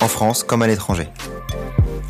[0.00, 1.08] en France comme à l'étranger.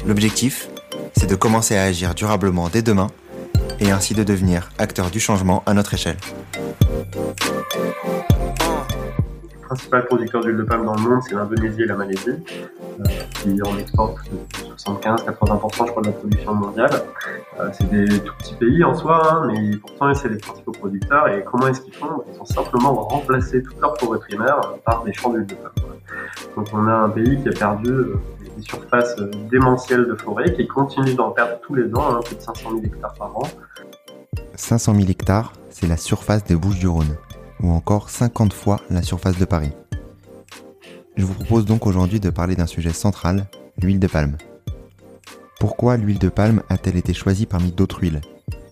[0.07, 0.69] L'objectif,
[1.17, 3.09] c'est de commencer à agir durablement dès demain
[3.81, 6.17] et ainsi de devenir acteur du changement à notre échelle.
[9.67, 13.63] Principal producteur d'huile de palme dans le monde, c'est l'Indonésie et la Malaisie, euh, qui
[13.63, 14.19] en exportent
[14.77, 16.91] 75-80% je crois de la production mondiale.
[17.61, 21.29] Euh, c'est des tout petits pays en soi, hein, mais pourtant c'est les principaux producteurs.
[21.29, 22.25] Et comment est-ce qu'ils font?
[22.33, 25.73] Ils ont simplement remplacé toute leur forêt primaire par des champs d'huile de palme.
[26.57, 28.21] Donc on a un pays qui a perdu euh,
[28.57, 29.17] des surfaces
[29.51, 32.83] démentielles de forêt, qui continue d'en perdre tous les ans, hein, plus de 500 000
[32.85, 33.49] hectares par an.
[34.57, 37.17] 500 000 hectares, c'est la surface des Bouches-du-Rhône,
[37.61, 39.73] ou encore 50 fois la surface de Paris.
[41.17, 43.47] Je vous propose donc aujourd'hui de parler d'un sujet central,
[43.81, 44.37] l'huile de palme.
[45.61, 48.21] Pourquoi l'huile de palme a-t-elle été choisie parmi d'autres huiles?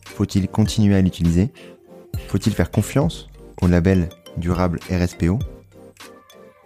[0.07, 1.53] Faut-il continuer à l'utiliser?
[2.29, 3.29] Faut-il faire confiance
[3.61, 5.39] au label durable RSPO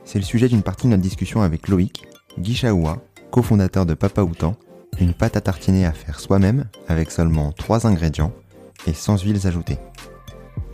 [0.05, 2.05] C'est le sujet d'une partie de notre discussion avec Loïc,
[2.39, 2.99] Guichaoua,
[3.31, 4.57] cofondateur de Papa Outan,
[4.99, 8.33] une pâte à tartiner à faire soi-même avec seulement 3 ingrédients
[8.87, 9.79] et sans huiles ajoutées.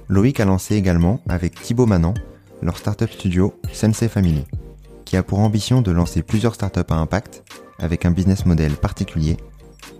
[0.08, 2.14] Loïc a lancé également avec Thibaut Manan
[2.62, 4.44] leur startup studio Sensei Family,
[5.04, 7.42] qui a pour ambition de lancer plusieurs startups à impact
[7.78, 9.36] avec un business model particulier,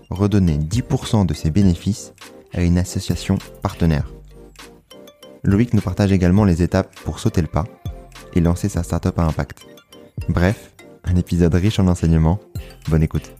[0.09, 2.13] redonner 10% de ses bénéfices
[2.53, 4.09] à une association partenaire.
[5.43, 7.65] Loïc nous partage également les étapes pour sauter le pas
[8.33, 9.65] et lancer sa startup à impact.
[10.29, 10.71] Bref,
[11.03, 12.39] un épisode riche en enseignements.
[12.87, 13.33] Bonne écoute.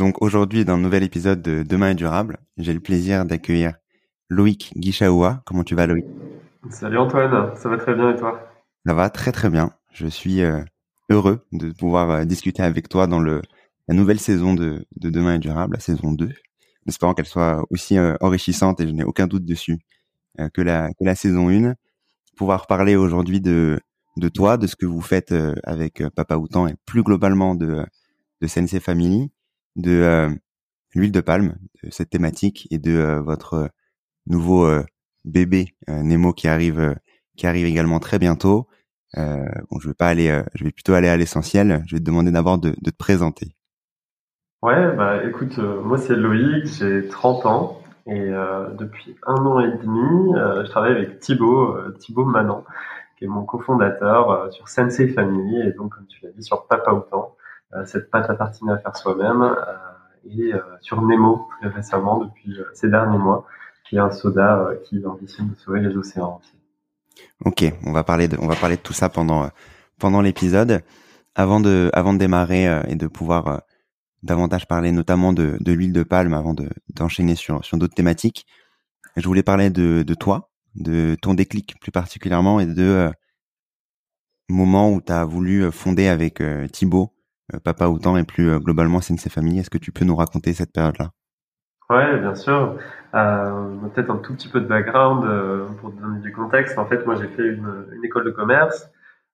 [0.00, 3.74] Donc aujourd'hui, dans un nouvel épisode de Demain est durable, j'ai le plaisir d'accueillir
[4.30, 5.42] Loïc Guichaoua.
[5.44, 6.06] Comment tu vas Loïc?
[6.70, 8.40] Salut Antoine, ça va très bien et toi?
[8.86, 9.74] Ça va très très bien.
[9.92, 10.62] Je suis euh,
[11.10, 13.42] heureux de pouvoir euh, discuter avec toi dans le,
[13.88, 16.30] la nouvelle saison de, de Demain est durable, la saison 2.
[16.88, 19.76] Espérant qu'elle soit aussi euh, enrichissante et je n'ai aucun doute dessus
[20.54, 21.74] que, la, que la saison 1.
[22.38, 23.78] Pouvoir parler aujourd'hui de,
[24.16, 27.84] de toi, de ce que vous faites avec Papa Outan et plus globalement de,
[28.40, 29.30] de Sensei Family
[29.76, 30.28] de euh,
[30.94, 33.70] l'huile de palme, de cette thématique et de euh, votre
[34.26, 34.84] nouveau euh,
[35.24, 36.96] bébé Nemo qui arrive
[37.36, 38.68] qui arrive également très bientôt.
[39.16, 41.82] bon, je vais pas aller, je vais plutôt aller à l'essentiel.
[41.86, 43.48] Je vais te demander d'abord de, te présenter.
[44.62, 48.30] Ouais, bah écoute, moi c'est Loïc, j'ai 30 ans et
[48.78, 52.64] depuis un an et demi, je travaille avec Thibaut, Thibaut Manan,
[53.18, 56.92] qui est mon cofondateur sur Sensei Family et donc comme tu l'as dit sur Papa
[56.92, 57.36] Autant.
[57.74, 59.54] Euh, cette pâte à tartiner à faire soi-même euh,
[60.28, 63.46] et euh, sur Nemo très récemment depuis ces derniers mois,
[63.88, 66.40] qui est un soda qui ambitionne de sauver les océans
[67.44, 69.48] Ok, on va parler de, on va parler de tout ça pendant
[69.98, 70.82] pendant l'épisode.
[71.34, 73.62] Avant de avant de démarrer et de pouvoir
[74.22, 78.46] davantage parler notamment de, de l'huile de palme avant de d'enchaîner sur sur d'autres thématiques,
[79.16, 83.10] je voulais parler de de toi, de ton déclic plus particulièrement et de euh,
[84.48, 87.12] moment où tu as voulu fonder avec euh, Thibaut
[87.58, 89.60] Papa Autant et plus euh, globalement c'est ses familles.
[89.60, 91.10] Est-ce que tu peux nous raconter cette période-là?
[91.90, 92.78] Ouais, bien sûr.
[93.14, 96.78] Euh, Peut-être un tout petit peu de background euh, pour donner du contexte.
[96.78, 98.88] En fait, moi, j'ai fait une, école de commerce.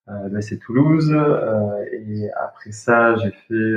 [0.09, 1.11] Euh, c'est Toulouse.
[1.13, 3.73] Euh, et après ça, j'ai fait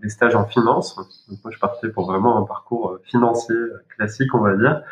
[0.00, 0.94] des stages en finance.
[1.28, 3.56] Donc, moi, je partais pour vraiment un parcours financier
[3.96, 4.82] classique, on va dire.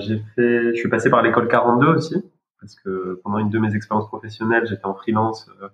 [0.00, 2.22] j'ai fait, je suis passé par l'école 42 aussi,
[2.60, 5.68] parce que pendant une de mes expériences professionnelles, j'étais en freelance euh,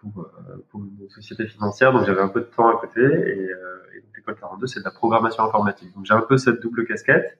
[0.00, 3.50] pour, euh, pour, une société financière, donc j'avais un peu de temps à côté et,
[3.50, 5.94] euh, et l'école 42 c'est de la programmation informatique.
[5.94, 7.38] Donc j'ai un peu cette double casquette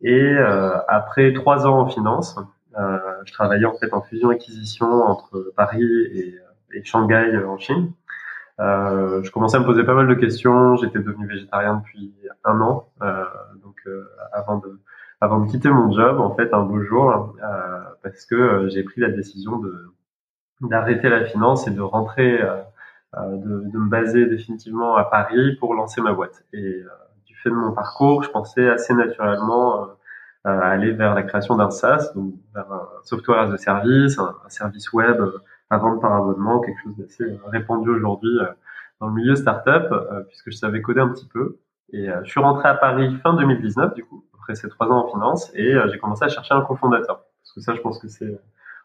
[0.00, 0.36] et
[0.88, 2.36] après trois ans en finance,
[2.76, 6.38] je travaillais en fait en fusion-acquisition entre Paris et,
[6.72, 7.92] et Shanghai en Chine.
[8.60, 10.76] Euh, je commençais à me poser pas mal de questions.
[10.76, 12.12] J'étais devenu végétarien depuis
[12.44, 13.24] un an, euh,
[13.62, 14.80] donc euh, avant de
[15.20, 17.36] avant de quitter mon job, en fait, un beau jour,
[18.02, 19.92] parce que j'ai pris la décision de
[20.68, 22.56] d'arrêter la finance et de rentrer, euh,
[23.16, 26.44] euh, de, de, me baser définitivement à Paris pour lancer ma boîte.
[26.52, 26.88] Et euh,
[27.26, 29.88] du fait de mon parcours, je pensais assez naturellement
[30.44, 34.92] aller vers la création d'un SaaS, donc vers un software as a service, un, service
[34.92, 35.22] web
[35.70, 38.40] à vendre par abonnement, quelque chose d'assez répandu aujourd'hui
[39.00, 39.84] dans le milieu startup,
[40.26, 41.58] puisque je savais coder un petit peu.
[41.92, 45.12] Et je suis rentré à Paris fin 2019, du coup, après ces trois ans en
[45.12, 47.22] finance, et j'ai commencé à chercher un cofondateur.
[47.44, 48.36] Parce que ça, je pense que c'est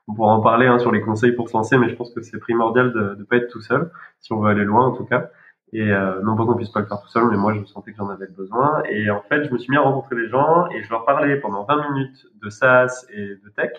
[0.08, 2.22] on pourra en parler hein, sur les conseils pour se lancer, mais je pense que
[2.22, 5.06] c'est primordial de ne pas être tout seul, si on veut aller loin en tout
[5.06, 5.30] cas.
[5.74, 7.92] Et euh, non pas qu'on puisse pas le faire tout seul, mais moi je sentais
[7.92, 8.82] que j'en avais besoin.
[8.90, 11.36] Et en fait, je me suis mis à rencontrer les gens et je leur parlais
[11.38, 13.72] pendant 20 minutes de SaaS et de tech.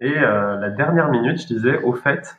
[0.00, 2.36] Et euh, la dernière minute, je disais, au fait,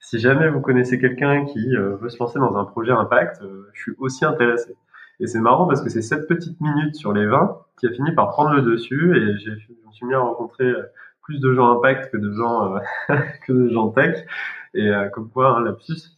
[0.00, 3.68] si jamais vous connaissez quelqu'un qui euh, veut se lancer dans un projet impact, euh,
[3.74, 4.74] je suis aussi intéressé.
[5.20, 8.10] Et c'est marrant parce que c'est cette petite minute sur les 20 qui a fini
[8.12, 10.82] par prendre le dessus et je me suis mis à rencontrer euh,
[11.30, 12.74] plus de gens impact que de gens
[13.46, 14.26] que de gens tech.
[14.74, 16.10] Et comme quoi, hein, lapsus,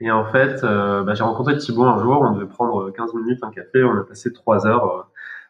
[0.00, 3.42] et en fait, euh, bah, j'ai rencontré Thibaut un jour, on devait prendre 15 minutes,
[3.42, 5.08] un café, on a passé trois heures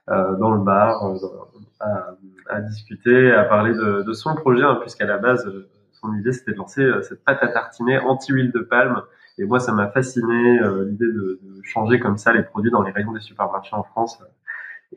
[0.09, 2.15] euh, dans le bar euh,
[2.49, 6.53] à, discuter, à parler de, son projet, hein, puisqu'à la base, euh, son idée c'était
[6.53, 9.03] de lancer cette pâte à tartiner anti-huile de palme.
[9.39, 13.13] Et moi, ça m'a fasciné l'idée de, changer comme ça les produits dans les rayons
[13.13, 14.23] des supermarchés en France.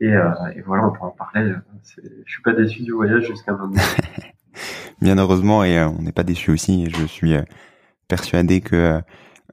[0.00, 1.52] Et, et voilà, on pourra en parler.
[1.84, 3.82] Je suis pas déçu du voyage jusqu'à maintenant.
[5.00, 6.90] Bien heureusement, et on n'est pas déçu aussi.
[6.90, 7.34] Je suis
[8.08, 9.00] persuadé que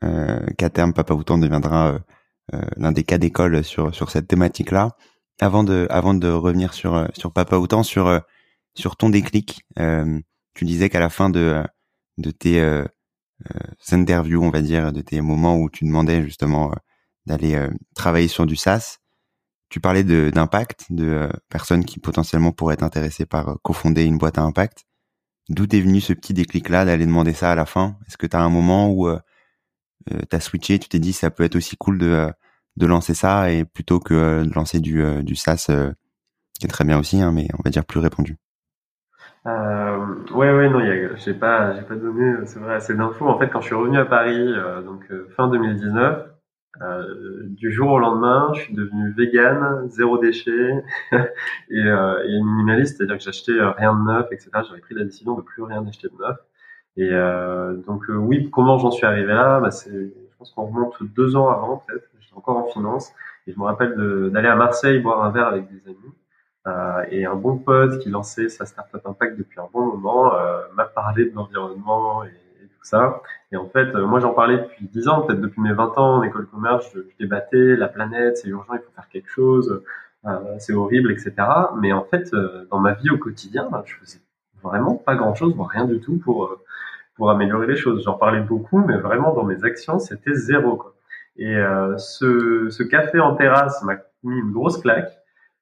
[0.04, 2.00] euh, qu'à terme Papa Outan deviendra euh,
[2.54, 4.96] euh, l'un des cas d'école sur sur cette thématique-là.
[5.40, 8.22] Avant de avant de revenir sur sur Papa Outan, sur
[8.76, 9.66] sur ton déclic,
[10.56, 11.64] tu disais qu'à la fin de
[12.18, 12.84] de tes
[13.92, 16.74] interviews, on va dire, de tes moments où tu demandais justement
[17.28, 17.60] d'aller
[17.96, 18.98] travailler sur du SaaS,
[19.70, 24.42] tu parlais d'impact, de, personnes qui potentiellement pourraient être intéressées par cofonder une boîte à
[24.42, 24.86] impact.
[25.50, 27.98] D'où est venu ce petit déclic-là d'aller demander ça à la fin?
[28.08, 29.08] Est-ce que tu as un moment où
[30.14, 32.32] euh, t'as switché, tu t'es dit ça peut être aussi cool de euh,
[32.78, 35.68] de lancer ça et plutôt que euh, de lancer du du SaaS
[36.60, 38.38] qui est très bien aussi, hein, mais on va dire plus répandu?
[39.46, 39.98] Euh,
[40.34, 40.82] ouais, ouais, non,
[41.18, 43.28] j'ai pas, j'ai pas donné, c'est vrai, assez d'infos.
[43.30, 44.54] En fait, quand je suis revenu à Paris,
[44.84, 45.06] donc
[45.36, 46.37] fin 2019,
[46.82, 51.18] euh, du jour au lendemain, je suis devenu vegan, zéro déchet et,
[51.78, 54.50] euh, et minimaliste, c'est-à-dire que j'achetais rien de neuf, etc.
[54.68, 56.38] J'avais pris la décision de plus rien acheter de neuf.
[56.98, 59.60] Et euh, donc euh, oui, comment j'en suis arrivé là?
[59.60, 62.10] Bah, Je pense qu'on remonte deux ans avant peut-être.
[62.20, 63.12] J'étais encore en finance
[63.46, 63.96] et je me rappelle
[64.32, 66.14] d'aller à Marseille boire un verre avec des amis.
[66.66, 70.34] Euh, et un bon pote qui lançait sa startup impact depuis un bon moment
[70.74, 73.22] m'a parlé de l'environnement et, tout ça.
[73.52, 76.18] Et en fait, euh, moi j'en parlais depuis dix ans, peut-être depuis mes 20 ans
[76.18, 79.82] en école commerce, je, débattais la planète, c'est urgent, il faut faire quelque chose,
[80.60, 81.34] c'est horrible, etc.
[81.80, 82.30] Mais en fait,
[82.70, 84.20] dans ma vie au quotidien, je faisais
[84.62, 86.60] vraiment pas grand-chose, voire rien du tout pour
[87.18, 88.04] pour améliorer les choses.
[88.04, 90.78] J'en parlais beaucoup, mais vraiment dans mes actions, c'était zéro.
[90.78, 90.96] Quoi.
[91.38, 95.12] Et euh, ce, ce, café en terrasse m'a mis une grosse claque.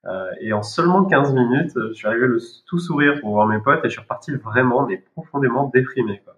[0.05, 3.59] Euh, et en seulement 15 minutes, je suis arrivé le tout sourire pour voir mes
[3.59, 6.21] potes et je suis reparti vraiment, mais profondément déprimé.
[6.23, 6.34] Quoi.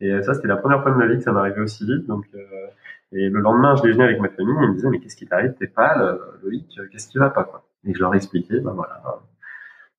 [0.00, 2.06] Et ça, c'était la première fois de ma vie que ça m'arrivait aussi vite.
[2.06, 2.66] Donc, euh,
[3.12, 5.26] et le lendemain, je déjeunais avec ma famille et ils me disaient, mais qu'est-ce qui
[5.26, 5.54] t'arrive?
[5.58, 7.66] T'es pâle, Loïc, qu'est-ce qui va pas quoi?
[7.84, 9.00] Et je leur expliquais, ben voilà,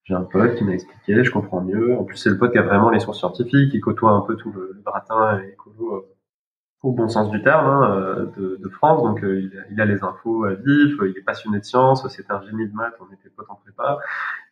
[0.08, 1.98] j'ai un pote qui m'a expliqué, je comprends mieux.
[1.98, 4.38] En plus, c'est le pote qui a vraiment les sources scientifiques, qui côtoie un peu
[4.38, 6.16] tout le, le gratin écolo euh,
[6.82, 9.04] au bon sens du terme hein, euh, de, de, France.
[9.04, 12.08] Donc, euh, il, a, il, a, les infos à vif, il est passionné de science,
[12.08, 14.00] c'est un génie de maths, on était potes en prépa.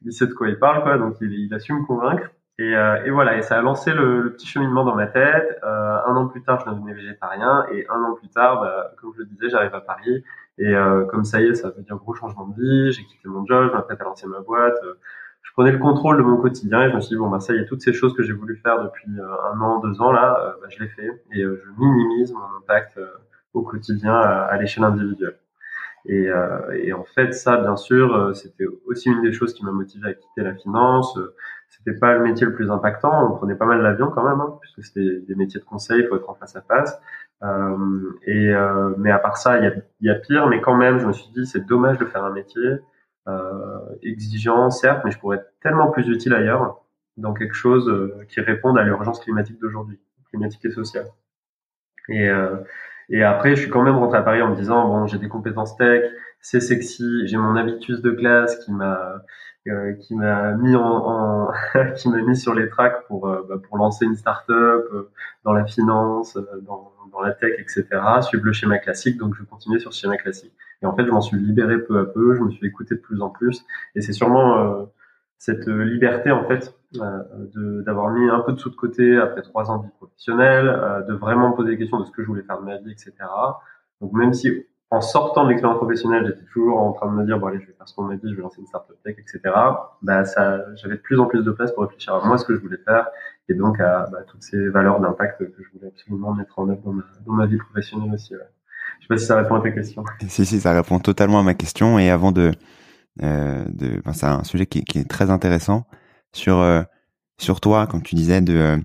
[0.01, 2.29] Il sait de quoi il parle, quoi, donc il, il a su me convaincre.
[2.57, 5.59] Et, et, voilà, et ça a lancé le, le petit cheminement dans ma tête.
[5.63, 9.19] un an plus tard, je devenais végétarien, et un an plus tard, bah, comme je
[9.19, 10.23] le disais, j'arrive à Paris.
[10.57, 10.73] Et
[11.09, 12.91] comme ça y est, ça veut dire gros changement de vie.
[12.93, 14.79] J'ai quitté mon job, je m'apprête à lancer ma boîte
[15.45, 17.53] je prenais le contrôle de mon quotidien et je me suis dit bon bah ça
[17.53, 20.11] y est toutes ces choses que j'ai voulu faire depuis euh, un an deux ans
[20.11, 22.99] là euh, bah, je les fais et euh, je minimise mon impact
[23.53, 25.37] au quotidien à, l'échelle individuelle
[26.07, 26.29] et,
[26.73, 30.13] et, en fait ça bien sûr c'était aussi une des choses qui m'a motivé à
[30.13, 31.17] quitter la finance
[31.77, 33.31] c'était pas le métier le plus impactant.
[33.31, 36.07] On prenait pas mal l'avion quand même hein, puisque c'était des métiers de conseil il
[36.07, 36.99] faut être en face à face.
[38.23, 38.53] Et
[38.97, 40.47] mais à part ça il y a, y a pire.
[40.47, 42.79] Mais quand même je me suis dit c'est dommage de faire un métier
[43.27, 46.85] euh, exigeant, certes, mais je pourrais être tellement plus utile ailleurs
[47.17, 51.07] dans quelque chose euh, qui réponde à l'urgence climatique d'aujourd'hui, climatique et sociale.
[52.09, 52.57] Et, euh,
[53.09, 55.27] et après, je suis quand même rentré à Paris en me disant bon, j'ai des
[55.27, 56.03] compétences tech,
[56.39, 59.23] c'est sexy, j'ai mon habitus de classe qui m'a
[59.67, 61.51] euh, qui m'a mis en, en
[61.95, 64.85] qui m'a mis sur les tracks pour euh, bah, pour lancer une start-up
[65.43, 67.85] dans la finance, dans, dans la tech, etc.
[68.21, 70.53] Suivre le schéma classique, donc je continuer sur ce schéma classique.
[70.81, 72.99] Et en fait, je m'en suis libéré peu à peu, je me suis écouté de
[72.99, 73.65] plus en plus.
[73.95, 74.85] Et c'est sûrement euh,
[75.37, 79.69] cette liberté, en fait, euh, d'avoir mis un peu de sous de côté après trois
[79.71, 82.27] ans de vie professionnelle, euh, de vraiment me poser des questions de ce que je
[82.27, 83.13] voulais faire de ma vie, etc.
[84.01, 87.39] Donc même si en sortant de l'expérience professionnelle, j'étais toujours en train de me dire,
[87.39, 89.15] bon allez, je vais faire ce qu'on m'a dit, je vais lancer une startup tech,
[89.17, 89.53] etc.
[90.01, 92.55] Bah, ça, j'avais de plus en plus de place pour réfléchir à moi, ce que
[92.55, 93.07] je voulais faire,
[93.49, 96.81] et donc à bah, toutes ces valeurs d'impact que je voulais absolument mettre en œuvre
[97.25, 98.35] dans ma, vie professionnelle aussi.
[98.35, 98.41] Ouais.
[98.99, 100.03] Je sais pas si ça répond à ta question.
[100.27, 101.97] Si, si, ça répond totalement à ma question.
[101.99, 102.51] Et avant de,
[103.23, 105.85] euh, de, c'est un sujet qui, qui, est très intéressant
[106.31, 106.83] sur euh,
[107.37, 108.79] sur toi, quand tu disais de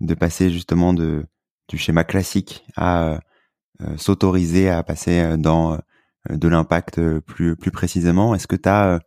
[0.00, 1.24] de passer justement de
[1.68, 3.20] du schéma classique à
[3.96, 5.78] s'autoriser à passer dans
[6.30, 8.34] de l'impact plus plus précisément.
[8.34, 9.00] Est-ce que tu as,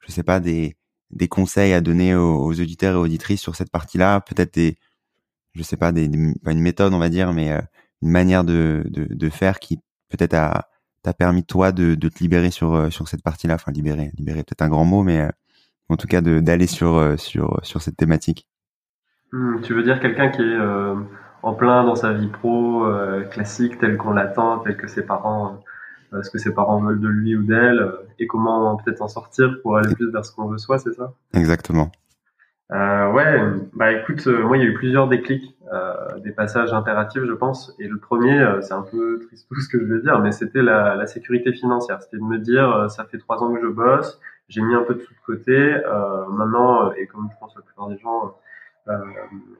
[0.00, 0.76] je sais pas, des
[1.10, 4.20] des conseils à donner aux, auditeurs et auditrices sur cette partie-là?
[4.20, 4.78] Peut-être des,
[5.54, 6.10] je sais pas, des,
[6.44, 7.50] pas une méthode, on va dire, mais
[8.02, 10.68] une manière de, de, faire qui peut-être a
[11.02, 14.62] t'a permis toi de, de te libérer sur sur cette partie-là, enfin libérer, libérer peut-être
[14.62, 15.28] un grand mot, mais
[15.88, 18.46] en tout cas d'aller sur sur sur cette thématique.
[19.32, 20.94] Hmm, tu veux dire quelqu'un qui est euh,
[21.42, 25.60] en plein dans sa vie pro euh, classique telle qu'on l'attend, tel que ses parents,
[26.12, 29.58] euh, ce que ses parents veulent de lui ou d'elle, et comment peut-être en sortir
[29.62, 31.12] pour aller plus vers ce qu'on veut soi, c'est ça?
[31.34, 31.90] Exactement.
[32.70, 33.40] Euh, ouais,
[33.72, 35.56] bah écoute, moi il y a eu plusieurs déclics,
[36.22, 37.74] des passages impératifs, je pense.
[37.78, 40.62] Et le premier, c'est un peu triste tout ce que je vais dire, mais c'était
[40.62, 42.02] la, la, sécurité financière.
[42.02, 44.94] C'était de me dire, ça fait trois ans que je bosse, j'ai mis un peu
[44.94, 45.76] de sous de côté.
[46.30, 48.28] maintenant, et comme je pense la plupart des gens euh,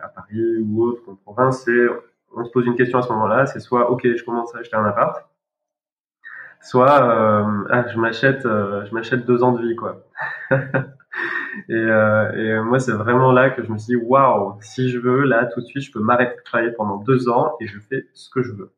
[0.01, 1.87] à Paris ou autre, en province, c'est
[2.35, 4.77] on se pose une question à ce moment-là, c'est soit ok, je commence à acheter
[4.77, 5.29] un appart,
[6.61, 10.05] soit euh, ah, je m'achète euh, je m'achète deux ans de vie quoi.
[11.69, 15.47] et, moi c'est vraiment là que je me suis dit waouh, si je veux là
[15.47, 18.31] tout de suite je peux m'arrêter de travailler pendant deux ans et je fais ce
[18.31, 18.73] que je veux.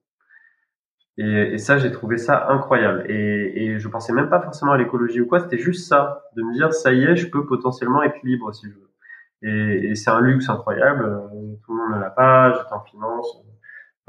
[1.19, 4.79] Et, et ça j'ai trouvé ça incroyable et, et je pensais même pas forcément à
[4.79, 8.03] l'écologie ou quoi, c'était juste ça, de me dire ça y est, je peux potentiellement
[8.03, 8.90] être libre si je veux.
[9.43, 11.05] Et, et c'est un luxe incroyable.
[11.05, 12.53] Euh, tout le monde ne l'a pas.
[12.53, 13.43] J'étais en finance.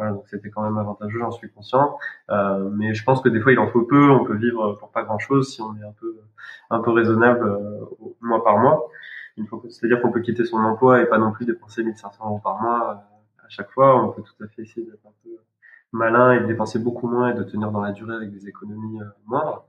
[0.02, 1.96] Voilà, donc c'était quand même avantageux, j'en suis conscient.
[2.32, 4.10] Euh, mais je pense que des fois, il en faut peu.
[4.10, 6.18] On peut vivre pour pas grand-chose si on est un peu,
[6.72, 7.86] un peu raisonnable euh,
[8.20, 8.90] mois par mois.
[9.70, 12.90] C'est-à-dire qu'on peut quitter son emploi et pas non plus dépenser 1500 euros par mois
[12.90, 14.04] euh, à chaque fois.
[14.04, 15.30] On peut tout à fait essayer d'être un peu
[15.92, 19.00] malin et de dépenser beaucoup moins et de tenir dans la durée avec des économies
[19.28, 19.66] moindres.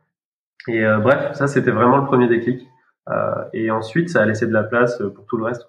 [0.66, 2.68] Et bref, ça c'était vraiment le premier déclic.
[3.08, 5.66] Euh, et ensuite, ça a laissé de la place pour tout le reste.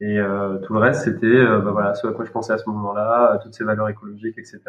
[0.00, 2.58] Et euh, tout le reste, c'était euh, bah voilà, ce à quoi je pensais à
[2.58, 4.60] ce moment-là, toutes ces valeurs écologiques, etc.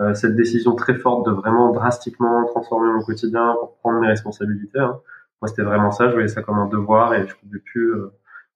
[0.00, 4.80] Euh, cette décision très forte de vraiment drastiquement transformer mon quotidien pour prendre mes responsabilités.
[4.80, 5.00] Hein.
[5.40, 6.08] Moi, c'était vraiment ça.
[6.08, 7.94] Je voyais ça comme un devoir et je pouvais plus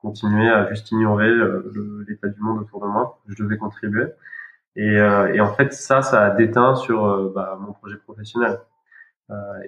[0.01, 1.31] continuer à juste ignorer
[2.09, 3.21] l'état du monde autour de moi.
[3.29, 4.07] Je devais contribuer.
[4.75, 8.59] Et, et en fait, ça, ça a déteint sur bah, mon projet professionnel.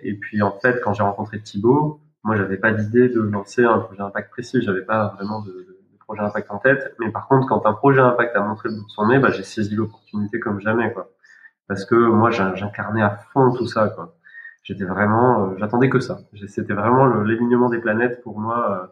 [0.02, 3.78] et puis, en fait, quand j'ai rencontré Thibaut, moi, j'avais pas d'idée de lancer un
[3.78, 4.62] projet impact précis.
[4.62, 5.66] J'avais pas vraiment de,
[6.00, 6.94] projet impact en tête.
[6.98, 9.30] Mais par contre, quand un projet impact a montré le bout de son nez, bah,
[9.30, 11.10] j'ai saisi l'opportunité comme jamais, quoi.
[11.66, 14.14] Parce que moi, j'incarnais à fond tout ça, quoi.
[14.62, 16.18] J'étais vraiment, euh, j'attendais que ça.
[16.46, 18.86] C'était vraiment l'alignement des planètes pour moi euh,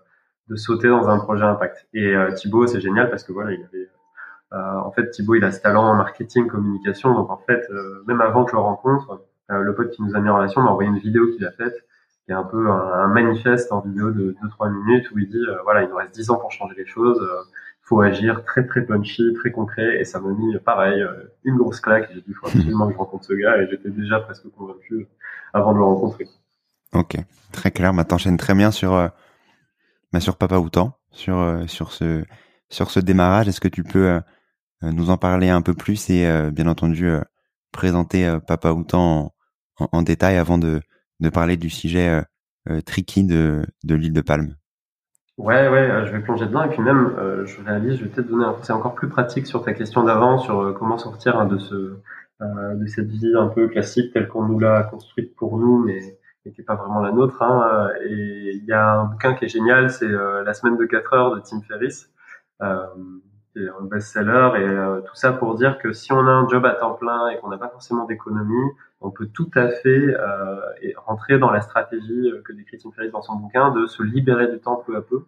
[0.49, 1.87] de sauter dans un projet impact.
[1.95, 3.89] Et euh, Thibaut, c'est génial parce que voilà, il avait,
[4.53, 7.15] euh, en fait, Thibaut, il a ce talent en marketing, communication.
[7.15, 7.67] Donc en fait,
[8.07, 10.71] même avant que je le rencontre, le pote qui nous a mis en relation m'a
[10.71, 11.75] envoyé une vidéo qu'il a faite
[12.25, 15.57] qui est un peu un, manifeste en vidéo de 2-3 minutes où il dit euh,
[15.65, 17.43] voilà il nous reste 10 ans pour changer les choses euh,
[17.83, 21.81] faut agir très très punchy très concret et ça m'a mis pareil euh, une grosse
[21.81, 22.11] claque.
[22.15, 25.09] J'ai dit faut absolument que je rencontre ce gars et j'étais déjà presque convaincu
[25.53, 26.29] avant de le rencontrer.
[26.95, 27.17] Ok.
[27.51, 27.93] Très clair.
[27.93, 28.93] Maintenant t'enchaînes très bien sur
[30.13, 32.25] bah, sur Papa Outan sur sur ce
[32.69, 33.49] sur ce démarrage.
[33.49, 34.21] Est-ce que tu peux
[34.83, 37.11] nous en parler un peu plus et bien entendu
[37.73, 39.35] présenter Papa Outan
[39.79, 40.81] en, en détail avant de
[41.23, 42.23] de parler du sujet euh,
[42.71, 44.57] euh, tricky de, de l'île de Palme.
[45.39, 47.15] Ouais, ouais, euh, je vais plonger dedans et puis même,
[47.45, 50.39] je réalise, je vais peut-être donner un conseil encore plus pratique sur ta question d'avant,
[50.39, 51.97] sur comment sortir hein, de ce,
[52.41, 56.53] de cette vie un peu classique telle qu'on nous l'a construite pour nous, mais, qui
[56.59, 57.41] n'est pas vraiment la nôtre.
[57.41, 57.89] Hein.
[58.05, 61.35] Et il y a un bouquin qui est génial, c'est La semaine de 4 heures
[61.35, 62.11] de Tim Ferriss,
[62.63, 62.85] euh,
[63.57, 66.95] un best-seller, et tout ça pour dire que si on a un job à temps
[66.95, 68.71] plein et qu'on n'a pas forcément d'économie,
[69.03, 70.61] on peut tout à fait euh,
[70.97, 74.49] rentrer dans la stratégie euh, que décrit Tim Ferriss dans son bouquin de se libérer
[74.49, 75.25] du temps peu à peu.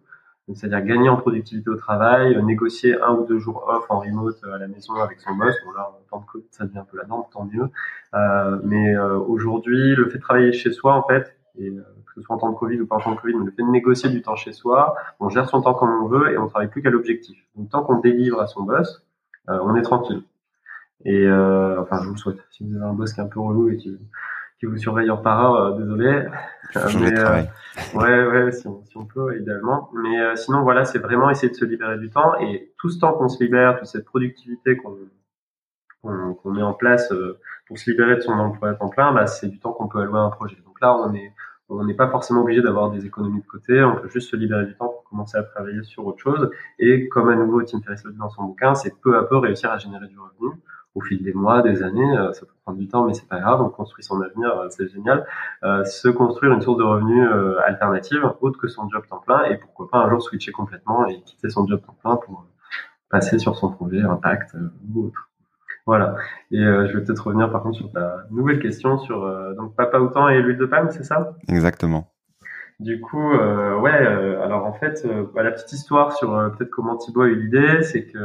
[0.53, 4.37] C'est-à-dire gagner en productivité au travail, euh, négocier un ou deux jours off en remote
[4.43, 5.55] à la maison avec son boss.
[5.65, 7.67] Bon là, en temps de Covid, ça devient un peu la norme, tant mieux.
[8.13, 12.35] Euh, mais aujourd'hui, le fait de travailler chez soi, en fait, et que ce soit
[12.35, 14.09] en temps de Covid ou pas en temps de Covid, mais le fait de négocier
[14.09, 16.83] du temps chez soi, on gère son temps comme on veut et on travaille plus
[16.83, 17.37] qu'à l'objectif.
[17.55, 19.03] Donc tant qu'on délivre à son boss,
[19.47, 20.21] on est tranquille.
[21.05, 22.37] Et euh, enfin, je vous le souhaite.
[22.49, 23.97] Si vous avez un boss qui est un peu relou et qui,
[24.59, 26.25] qui vous surveille en para, euh, désolé.
[26.75, 27.41] Mais, euh,
[27.93, 29.89] ouais, ouais, si on, si on peut, idéalement.
[29.93, 32.33] Mais euh, sinon, voilà, c'est vraiment essayer de se libérer du temps.
[32.39, 34.97] Et tout ce temps qu'on se libère, toute cette productivité qu'on
[36.43, 39.25] qu'on met en place euh, pour se libérer de son emploi à temps plein, bah,
[39.25, 40.57] c'est du temps qu'on peut allouer à un projet.
[40.63, 41.33] Donc là, on est
[41.67, 44.67] on n'est pas forcément obligé d'avoir des économies de côté, on peut juste se libérer
[44.67, 46.51] du temps pour commencer à travailler sur autre chose.
[46.77, 49.37] Et comme à nouveau Tim Ferriss le dit dans son bouquin, c'est peu à peu
[49.37, 50.55] réussir à générer du revenu
[50.95, 53.39] au fil des mois, des années, euh, ça peut prendre du temps, mais c'est pas
[53.39, 55.25] grave, on construit son avenir, euh, c'est génial.
[55.63, 57.27] Euh, se construire une source de revenus
[57.65, 61.21] alternative, autre que son job temps plein, et pourquoi pas un jour switcher complètement et
[61.21, 62.45] quitter son job temps plein pour
[63.09, 64.55] passer sur son projet intact
[64.93, 65.29] ou autre.
[65.85, 66.15] Voilà.
[66.51, 69.21] Et je vais peut-être revenir par contre sur ta nouvelle question sur
[69.55, 71.35] donc papa autant et l'huile de palme, c'est ça?
[71.47, 72.07] Exactement.
[72.79, 74.01] Du coup, euh, ouais.
[74.01, 77.35] Euh, alors en fait, euh, bah, la petite histoire sur peut-être comment Thibaut a eu
[77.35, 78.17] l'idée, c'est que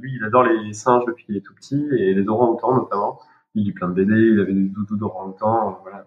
[0.00, 3.20] lui, il adore les singes depuis qu'il est tout petit et les orang-outans notamment.
[3.54, 5.80] Il lit plein de BD, il avait des doudous d'orang-outans.
[5.82, 6.06] Voilà.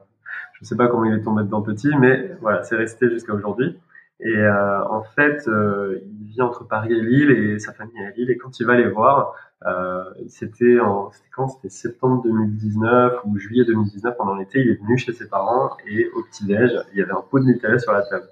[0.53, 3.77] Je sais pas comment il est tombé dedans petit, mais voilà, c'est resté jusqu'à aujourd'hui.
[4.19, 8.11] Et euh, en fait, euh, il vit entre Paris et Lille et sa famille à
[8.11, 8.31] Lille.
[8.31, 11.47] Et quand il va les voir, euh, c'était en quand?
[11.47, 14.59] C'était septembre 2019 ou juillet 2019 pendant l'été.
[14.59, 17.39] Il est venu chez ses parents et au petit déj, il y avait un pot
[17.39, 18.27] de Nutella sur la table.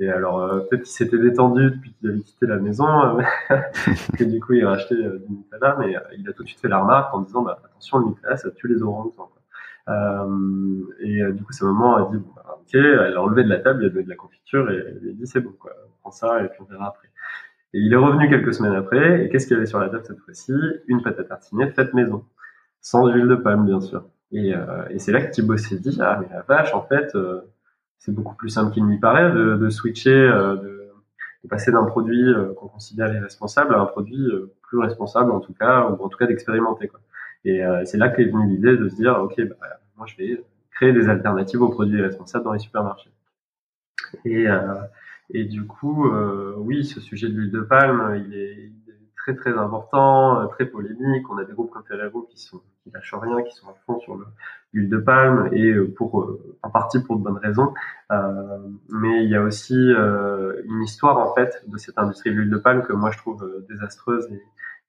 [0.00, 2.86] Et alors euh, peut-être qu'il s'était détendu depuis qu'il avait quitté la maison,
[4.18, 6.68] que du coup il a acheté du Nutella, mais il a tout de suite fait
[6.68, 9.12] la remarque en disant bah, attention le Nutella ça tue les orangs.
[9.88, 13.44] Euh, et euh, du coup, sa maman a dit, bon, bah, ok, elle a enlevé
[13.44, 15.52] de la table, il y avait de la confiture, et elle a dit, c'est bon,
[15.58, 17.08] quoi, prends ça, et puis on verra après.
[17.74, 20.04] Et il est revenu quelques semaines après, et qu'est-ce qu'il y avait sur la table
[20.06, 20.52] cette fois-ci?
[20.86, 22.24] Une pâte à tartiner faite maison,
[22.80, 24.04] sans huile de palme, bien sûr.
[24.32, 27.14] Et, euh, et c'est là que Thibaut s'est dit, ah mais la vache, en fait,
[27.14, 27.42] euh,
[27.98, 30.88] c'est beaucoup plus simple qu'il n'y paraît de, de switcher, euh, de,
[31.42, 34.30] de, passer d'un produit qu'on considère irresponsable à un produit
[34.62, 36.88] plus responsable, en tout cas, ou en tout cas d'expérimenter.
[36.88, 37.00] Quoi.
[37.44, 39.56] Et euh, c'est là qu'est venue l'idée de se dire, ok, bah,
[39.96, 43.10] moi je vais créer des alternatives aux produits responsables dans les supermarchés.
[44.24, 44.74] Et, euh,
[45.30, 48.72] et du coup, euh, oui, ce sujet de l'huile de palme, il est,
[49.16, 51.30] très très important, très polémique.
[51.30, 53.98] On a des groupes comme Ferrero qui sont qui lâchent rien, qui sont à fond
[54.00, 54.18] sur
[54.72, 57.72] l'huile de palme et pour en partie pour de bonnes raisons.
[58.12, 58.58] Euh,
[58.90, 62.50] mais il y a aussi euh, une histoire en fait de cette industrie de l'huile
[62.50, 64.42] de palme que moi je trouve désastreuse et,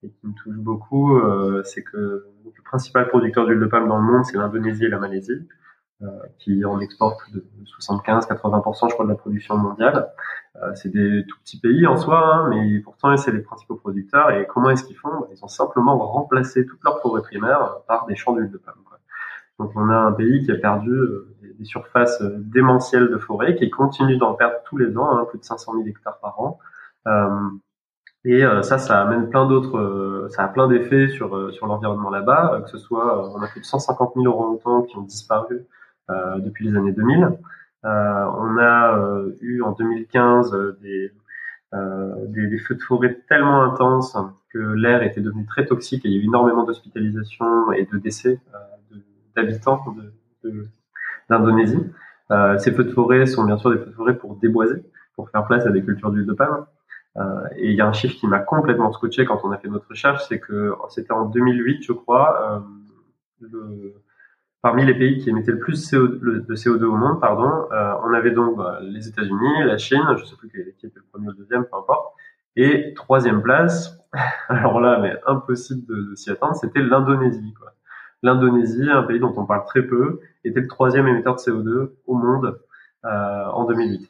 [0.10, 4.04] qui me touche beaucoup, euh, c'est que le principal producteur d'huile de palme dans le
[4.04, 5.44] monde, c'est l'Indonésie et la Malaisie, euh,
[6.40, 7.46] qui en exportent plus de
[7.80, 10.10] 75-80%, je crois, de la production mondiale.
[10.62, 14.32] Euh, c'est des tout petits pays en soi, hein, mais pourtant c'est les principaux producteurs.
[14.32, 15.28] Et comment est-ce qu'ils font?
[15.32, 18.78] Ils ont simplement remplacé toute leur forêt primaire par des champs d'huile de palme.
[18.86, 19.00] Quoi.
[19.60, 20.92] Donc on a un pays qui a perdu
[21.58, 25.46] des surfaces démentielles de forêt, qui continue d'en perdre tous les ans, hein, plus de
[25.46, 26.60] 500 000 hectares par an.
[27.08, 27.50] Euh,
[28.26, 31.68] et euh, ça, ça amène plein d'autres, euh, ça a plein d'effets sur euh, sur
[31.68, 35.68] l'environnement là-bas, que ce soit, on a plus de 150 000 orang-outans qui ont disparu
[36.10, 37.30] depuis les années 2000.
[37.84, 41.12] on a eu en 2015 des,
[41.74, 44.18] des, des, feux de forêt tellement intenses
[44.54, 47.98] que l'air était devenu très toxique et il y a eu énormément d'hospitalisations et de
[47.98, 48.40] décès
[49.36, 49.84] d'habitants
[51.30, 51.84] d'Indonésie.
[52.30, 54.84] De, ces feux de forêt sont bien sûr des feux de forêt pour déboiser,
[55.16, 56.66] pour faire place à des cultures d'huile de palme.
[57.18, 59.70] Euh, et il y a un chiffre qui m'a complètement scotché quand on a fait
[59.70, 62.60] notre recherche, c'est que c'était en 2008, je crois,
[63.42, 63.94] euh, le,
[64.66, 68.32] parmi les pays qui émettaient le plus de CO2 au monde, pardon, euh, on avait
[68.32, 71.38] donc bah, les États-Unis, la Chine, je sais plus qui était le premier ou le
[71.38, 72.16] deuxième, peu importe,
[72.56, 73.96] et troisième place,
[74.50, 77.54] alors là, mais impossible de, de s'y attendre, c'était l'Indonésie.
[78.24, 82.16] L'Indonésie, un pays dont on parle très peu, était le troisième émetteur de CO2 au
[82.16, 82.60] monde
[83.06, 84.10] euh, en 2008.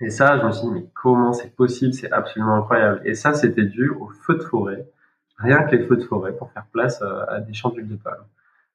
[0.00, 1.92] Et ça, je me suis dit, mais comment c'est possible?
[1.92, 3.02] C'est absolument incroyable.
[3.04, 4.88] Et ça, c'était dû aux feux de forêt,
[5.36, 7.96] rien que les feux de forêt, pour faire place euh, à des champs d'huile de
[7.96, 8.24] palme.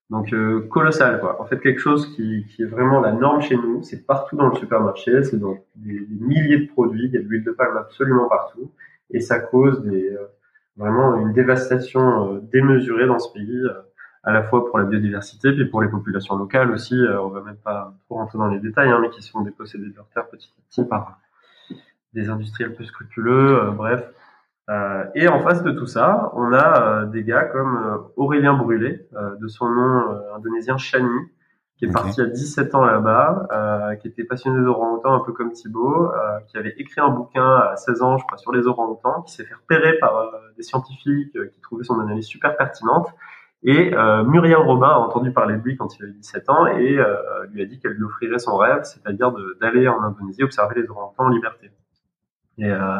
[0.09, 1.39] Donc euh, colossal, quoi.
[1.41, 3.83] En fait, quelque chose qui, qui, est vraiment la norme chez nous.
[3.83, 7.05] C'est partout dans le supermarché, c'est dans des, milliers de produits.
[7.05, 8.71] Il y a de l'huile de palme absolument partout,
[9.11, 10.25] et ça cause des, euh,
[10.77, 13.63] vraiment une dévastation démesurée dans ce pays
[14.23, 16.95] à la fois pour la biodiversité, puis pour les populations locales aussi.
[16.95, 19.89] Euh, on va même pas trop rentrer dans les détails, hein, mais qui sont dépossédés
[19.89, 21.19] de leur terre petit à petit par
[22.13, 24.03] des industriels peu scrupuleux, euh, bref.
[24.69, 29.07] Euh, et en face de tout ça, on a des gars comme Aurélien Brûlé,
[29.39, 31.09] de son nom indonésien Chani,
[31.77, 36.11] qui est parti à 17 ans là-bas, qui était passionné d'orang-outans un peu comme Thibaut,
[36.47, 39.45] qui avait écrit un bouquin à 16 ans, je crois, sur les orang-outans, qui s'est
[39.45, 43.07] fait repérer par des scientifiques qui trouvaient son analyse super pertinente
[43.63, 46.97] et euh, Muriel Robin a entendu parler de lui quand il avait 17 ans et
[46.97, 50.89] euh, lui a dit qu'elle lui offrirait son rêve, c'est-à-dire d'aller en Indonésie observer les
[50.89, 51.69] orang-outans en liberté.
[52.57, 52.99] Et euh,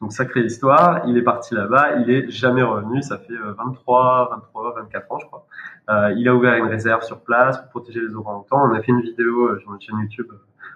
[0.00, 4.74] donc sacrée histoire, il est parti là-bas, il est jamais revenu, ça fait 23, 23,
[4.82, 5.46] 24 ans je crois.
[5.90, 8.70] Euh, il a ouvert une réserve sur place pour protéger les orang-outans.
[8.70, 10.28] On a fait une vidéo euh, sur notre chaîne YouTube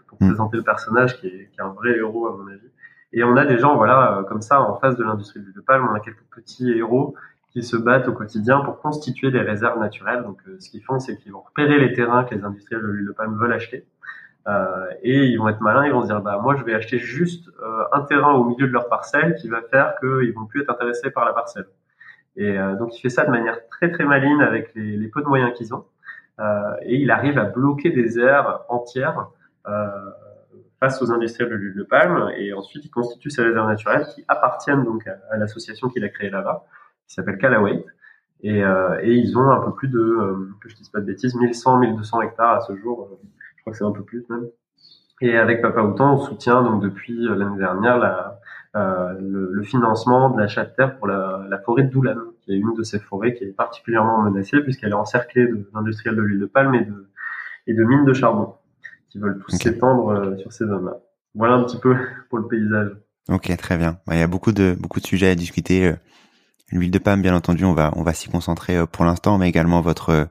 [0.08, 0.26] pour mm.
[0.26, 2.68] présenter le personnage qui est, qui est, un vrai héros à mon avis.
[3.12, 5.94] Et on a des gens voilà comme ça en face de l'industrie de palme, on
[5.94, 7.14] a quelques petits héros
[7.54, 10.24] qui se battent au quotidien pour constituer des réserves naturelles.
[10.24, 12.88] Donc, euh, ce qu'ils font, c'est qu'ils vont repérer les terrains que les industriels de
[12.88, 13.86] l'huile de palme veulent acheter.
[14.46, 16.98] Euh, et ils vont être malins, ils vont se dire, bah, moi, je vais acheter
[16.98, 20.62] juste euh, un terrain au milieu de leur parcelle qui va faire qu'ils vont plus
[20.62, 21.66] être intéressés par la parcelle.
[22.36, 25.22] Et euh, donc, il fait ça de manière très, très maligne avec les, les peu
[25.22, 25.84] de moyens qu'ils ont.
[26.82, 29.28] et il arrive à bloquer des aires entières
[30.80, 34.24] face aux industriels de l'huile de palme et ensuite il constitue ces réserves naturelles qui
[34.26, 36.66] appartiennent donc à, l'association qu'il a créée là-bas,
[37.06, 37.84] qui s'appelle Callaway.
[38.42, 41.78] Et, et, ils ont un peu plus de, que je dise pas de bêtises, 1100,
[41.78, 43.08] 1200 hectares à ce jour.
[43.66, 44.48] Je crois que c'est un peu plus même.
[45.22, 48.40] Et avec Papa Outan, on soutient donc depuis l'année dernière la,
[48.76, 52.52] euh, le, le, financement de l'achat de terre pour la, la forêt de Doulan, qui
[52.52, 56.40] est une de ces forêts qui est particulièrement menacée puisqu'elle est encerclée d'industriels de l'huile
[56.40, 57.08] de palme et de,
[57.66, 58.54] et de mines de charbon
[59.08, 60.98] qui veulent tous s'étendre euh, sur ces zones-là.
[61.34, 61.96] Voilà un petit peu
[62.28, 62.90] pour le paysage.
[63.30, 63.98] Ok, très bien.
[64.10, 65.86] Il y a beaucoup de beaucoup de sujets à discuter.
[65.86, 65.94] Euh,
[66.70, 69.80] l'huile de palme, bien entendu, on va on va s'y concentrer pour l'instant, mais également
[69.80, 70.28] votre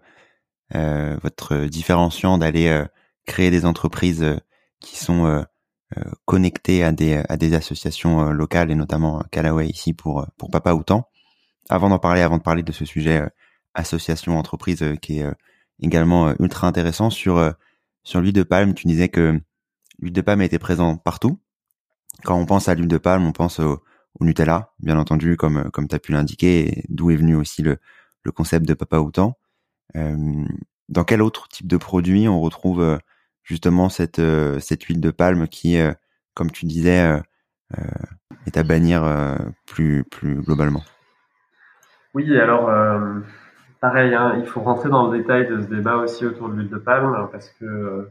[0.76, 2.84] euh, votre différenciant d'aller
[3.26, 4.40] créer des entreprises
[4.80, 5.46] qui sont
[5.98, 10.26] euh, connecté à des, à des associations euh, locales et notamment Callaway ici pour, euh,
[10.38, 11.08] pour Papa Outan.
[11.70, 13.22] Avant d'en parler, avant de parler de ce sujet
[13.74, 15.32] association entreprise qui est
[15.82, 17.54] également ultra intéressant sur
[18.04, 19.40] sur l'huile de palme, tu disais que
[20.00, 21.40] l'huile de palme était présente partout.
[22.24, 23.82] Quand on pense à l'huile de palme, on pense au,
[24.20, 27.78] Nutella, bien entendu, comme comme tu as pu l'indiquer, d'où est venu aussi le,
[28.24, 29.38] le concept de Papa Outan.
[29.96, 33.00] dans quel autre type de produit on retrouve
[33.44, 35.94] justement cette euh, cette huile de palme qui, euh,
[36.34, 37.78] comme tu disais, euh,
[38.48, 39.04] est à bannir
[39.66, 40.84] plus plus globalement.
[42.14, 42.70] Oui, alors
[43.80, 46.70] pareil, hein, il faut rentrer dans le détail de ce débat aussi autour de l'huile
[46.70, 48.10] de palme parce que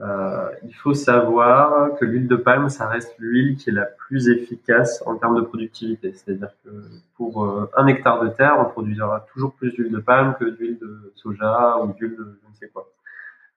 [0.00, 5.04] il faut savoir que l'huile de palme, ça reste l'huile qui est la plus efficace
[5.06, 6.12] en termes de productivité.
[6.12, 6.70] C'est-à-dire que
[7.16, 11.12] pour un hectare de terre, on produira toujours plus d'huile de palme que d'huile de
[11.14, 12.90] soja ou d'huile de je ne sais quoi.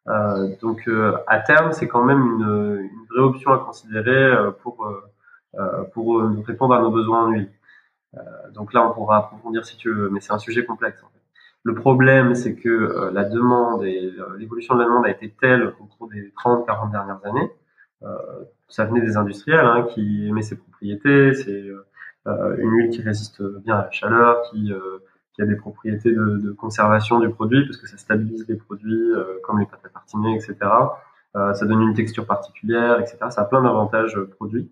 [0.07, 4.51] Euh, donc euh, à terme, c'est quand même une, une, vraie option à considérer euh,
[4.51, 4.88] pour
[5.93, 7.49] pour répondre à nos besoins en huile.
[8.53, 11.03] donc là, on pourra approfondir si tu veux, mais c'est un sujet complexe.
[11.63, 15.85] Le problème, c'est que la demande et l'évolution de la demande a été telle au
[15.85, 17.51] cours des 30-40 dernières années.
[18.67, 21.33] ça venait des industriels hein, qui aimaient ses propriétés.
[21.33, 21.65] C'est
[22.27, 24.79] une huile qui résiste bien à la chaleur, qui il
[25.39, 29.39] y a des propriétés de, conservation du produit parce que ça stabilise les produits euh,
[29.43, 30.56] comme les pâtes à tartiner, etc.
[31.36, 33.17] Euh, ça donne une texture particulière, etc.
[33.30, 34.69] Ça a plein d'avantages euh, produits,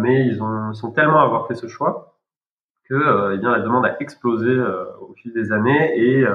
[0.00, 2.18] mais ils ont sont tellement à avoir fait ce choix
[2.88, 4.54] que eh bien la demande a explosé
[5.00, 6.26] au fil des années et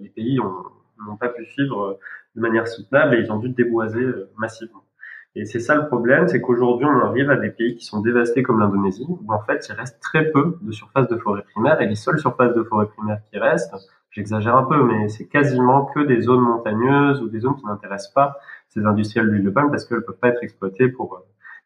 [0.00, 1.98] les pays n'ont pas pu suivre
[2.36, 4.06] de manière soutenable et ils ont dû déboiser
[4.38, 4.85] massivement.
[5.36, 8.42] Et c'est ça le problème, c'est qu'aujourd'hui, on arrive à des pays qui sont dévastés
[8.42, 11.86] comme l'Indonésie, où en fait, il reste très peu de surface de forêt primaire, et
[11.86, 13.74] les seules surfaces de forêt primaire qui restent,
[14.10, 18.14] j'exagère un peu, mais c'est quasiment que des zones montagneuses ou des zones qui n'intéressent
[18.14, 21.22] pas ces industriels d'huile de palme parce qu'elles peuvent pas être exploitées pour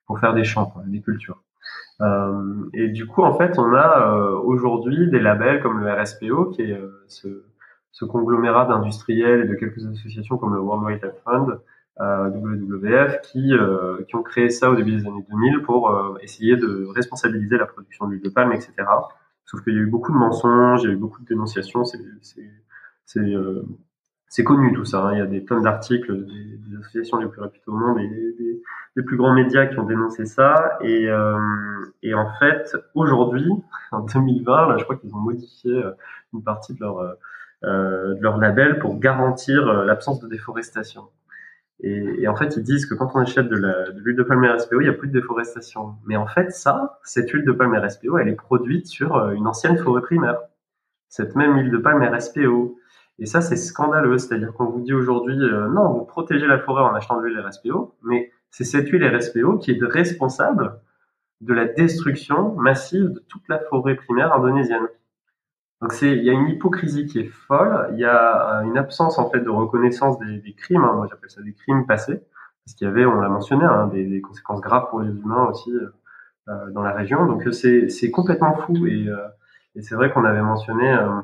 [0.07, 1.41] pour faire des champs, des cultures.
[2.01, 6.47] Euh, et du coup, en fait, on a euh, aujourd'hui des labels comme le RSPO,
[6.47, 7.45] qui est euh, ce,
[7.93, 11.57] ce conglomérat d'industriels et de quelques associations comme le World Wildlife Fund, euh,
[12.01, 16.57] WWF qui, euh, qui ont créé ça au début des années 2000 pour euh, essayer
[16.57, 18.73] de responsabiliser la production d'huile de palme, etc.
[19.45, 21.85] Sauf qu'il y a eu beaucoup de mensonges, il y a eu beaucoup de dénonciations,
[21.85, 21.99] c'est
[23.05, 25.03] c'est connu tout ça.
[25.07, 25.15] Hein.
[25.15, 28.63] Il y a des tonnes d'articles des, associations les plus réputées au monde et des,
[28.97, 30.79] des, plus grands médias qui ont dénoncé ça.
[30.83, 31.37] Et, euh,
[32.05, 33.51] et en fait, aujourd'hui,
[33.91, 35.83] en 2020, là, je crois qu'ils ont modifié
[36.33, 37.01] une partie de leur,
[37.65, 41.09] euh, de leur label pour garantir l'absence de déforestation.
[41.83, 44.45] Et, et, en fait, ils disent que quand on achète de l'huile de, de, palme
[44.45, 45.95] RSPO, il n'y a plus de déforestation.
[46.07, 49.47] Mais en fait, ça, cette huile de palme RSPO, elle est produite sur euh, une
[49.47, 50.39] ancienne forêt primaire.
[51.09, 52.77] Cette même huile de palme RSPO.
[53.19, 54.19] Et ça, c'est scandaleux.
[54.19, 57.41] C'est-à-dire qu'on vous dit aujourd'hui, euh, non, vous protégez la forêt en achetant de l'huile
[57.41, 60.81] RSPO, mais c'est cette huile RSPO qui est responsable
[61.41, 64.87] de la destruction massive de toute la forêt primaire indonésienne.
[65.81, 67.89] Donc c'est, il y a une hypocrisie qui est folle.
[67.93, 70.85] Il y a une absence en fait de reconnaissance des, crimes.
[70.85, 70.93] Hein.
[70.95, 72.23] moi, j'appelle ça des crimes passés,
[72.65, 75.73] parce qu'il y avait, on l'a mentionné, hein, des, conséquences graves pour les humains aussi
[75.73, 77.27] euh, dans la région.
[77.27, 78.87] Donc c'est, c'est complètement fou.
[78.87, 79.17] Et, euh,
[79.75, 81.21] et c'est vrai qu'on avait mentionné euh,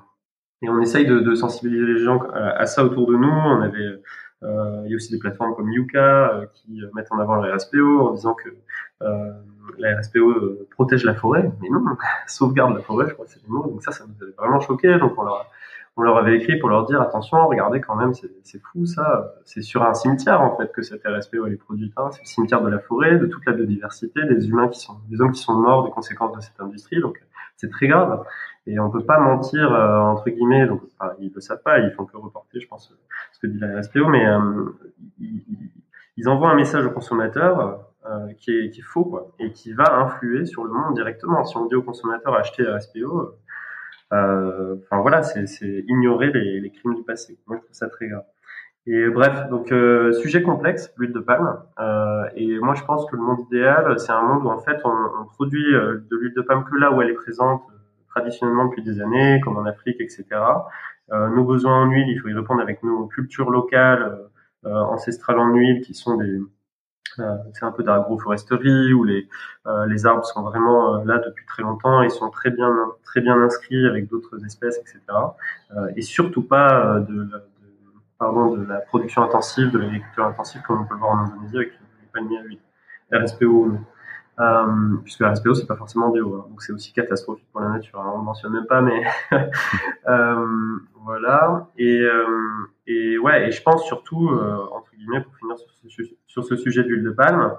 [0.62, 3.29] et on essaye de, de, sensibiliser les gens à, ça autour de nous.
[3.29, 4.01] On avait
[4.42, 7.55] euh, il y a aussi des plateformes comme Yuka euh, qui mettent en avant la
[7.55, 8.62] RSPO en disant que euh,
[9.00, 11.85] la RSPO protège la forêt, mais non,
[12.26, 13.66] sauvegarde la forêt, je crois c'est le mot.
[13.66, 14.98] Donc ça, ça nous avait vraiment choqué.
[14.98, 15.50] Donc on leur,
[15.98, 19.35] on leur avait écrit pour leur dire attention, regardez quand même, c'est fou ça.
[19.44, 21.94] C'est sur un cimetière en fait que cette RSPO est produite.
[21.96, 22.11] Hein.
[22.12, 25.20] C'est le cimetière de la forêt, de toute la biodiversité, des humains qui sont, des
[25.20, 27.00] hommes qui sont morts des conséquences de cette industrie.
[27.00, 27.18] Donc
[27.56, 28.24] c'est très grave.
[28.66, 30.66] Et on peut pas mentir euh, entre guillemets.
[30.66, 32.92] Donc enfin, ils le savent pas, ils font que reporter, je pense,
[33.32, 34.64] ce que dit la RSPO, mais euh,
[35.18, 39.73] ils, envoient un message au consommateur euh, qui, est, qui est faux quoi, et qui
[39.73, 41.45] va influer sur le monde directement.
[41.45, 43.35] Si on dit au consommateur acheter la RSPO,
[44.12, 47.38] euh, enfin voilà, c'est ignorer les, les, crimes du passé.
[47.47, 48.25] Moi, je trouve ça très grave.
[48.88, 51.59] Et bref, donc euh, sujet complexe, l'huile de palme.
[51.81, 54.81] Euh, et moi, je pense que le monde idéal, c'est un monde où en fait,
[54.85, 57.79] on, on produit euh, de l'huile de palme que là où elle est présente euh,
[58.11, 60.25] traditionnellement depuis des années, comme en Afrique, etc.
[61.09, 64.19] Nos besoins en huile, il faut y répondre avec nos cultures locales,
[64.64, 66.40] ancestrales en huile, qui sont des
[67.53, 69.29] c'est un peu d'agroforesterie où les
[69.88, 72.73] les arbres sont vraiment là depuis très longtemps et sont très bien
[73.05, 75.01] très bien inscrits avec d'autres espèces, etc.
[75.97, 77.29] et surtout pas de
[78.19, 81.57] pardon, de la production intensive, de l'agriculture intensive, comme on peut le voir en Indonésie
[81.57, 82.59] avec les palmiers à huile.
[83.12, 83.73] RSPO,
[84.40, 86.47] euh, puisque RSPO c'est pas forcément bio, hein.
[86.49, 88.01] donc c'est aussi catastrophique pour la nature.
[88.01, 88.12] Hein.
[88.14, 89.05] On ne mentionne même pas, mais
[90.09, 91.69] euh, voilà.
[91.79, 92.27] Et, euh,
[92.87, 95.57] et ouais, et je pense surtout euh, entre guillemets pour finir
[96.27, 97.53] sur ce, sujet d'huile de palme,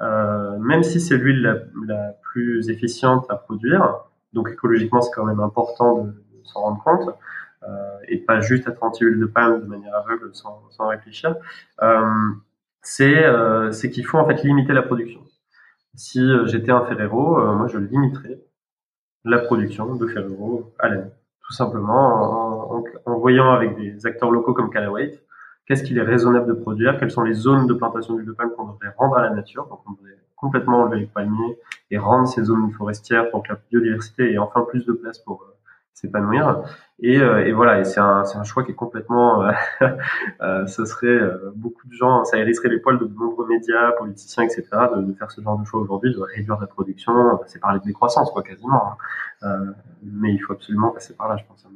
[0.00, 4.00] euh, même si c'est l'huile la, plus efficiente à produire,
[4.32, 6.12] donc écologiquement c'est quand même important de,
[6.44, 7.14] s'en rendre compte.
[7.62, 11.36] Euh, et pas juste être anti-huile de palme de manière aveugle sans, réfléchir,
[12.82, 13.24] c'est
[13.70, 15.20] c'est qu'il faut en fait limiter la production.
[15.94, 18.40] Si j'étais un Ferrero, moi je limiterais
[19.24, 21.10] la production de Ferrero à l'année,
[21.46, 25.18] tout simplement en, en, voyant avec des acteurs locaux comme Callaway
[25.66, 28.50] qu'est-ce qu'il est raisonnable de produire, quelles sont les zones de plantation d'huile de palme
[28.56, 31.58] qu'on devrait rendre à la nature, donc on devrait complètement enlever les palmiers
[31.90, 35.46] et rendre ces zones forestières pour que la biodiversité ait enfin plus de place pour
[35.94, 36.64] s'épanouir.
[37.00, 39.52] Et, euh, voilà, c'est un, choix qui est complètement, euh,
[40.42, 41.20] euh, ce serait
[41.54, 45.30] beaucoup de gens, ça hérisserait les poils de nombreux médias, politiciens, etc., de, de faire
[45.30, 48.96] ce genre de choix aujourd'hui, de réduire la production, c'est parler de décroissance, quoi, quasiment.
[49.42, 49.74] Hein.
[50.02, 51.66] mais il faut absolument passer par là, je pense.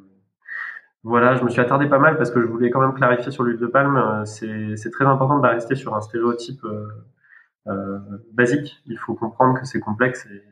[1.06, 3.44] Voilà, je me suis attardé pas mal parce que je voulais quand même clarifier sur
[3.44, 4.24] l'huile de palme.
[4.26, 6.60] C'est très important de rester sur un stéréotype
[7.66, 7.98] euh,
[8.32, 8.82] basique.
[8.86, 10.42] Il faut comprendre que c'est complexe et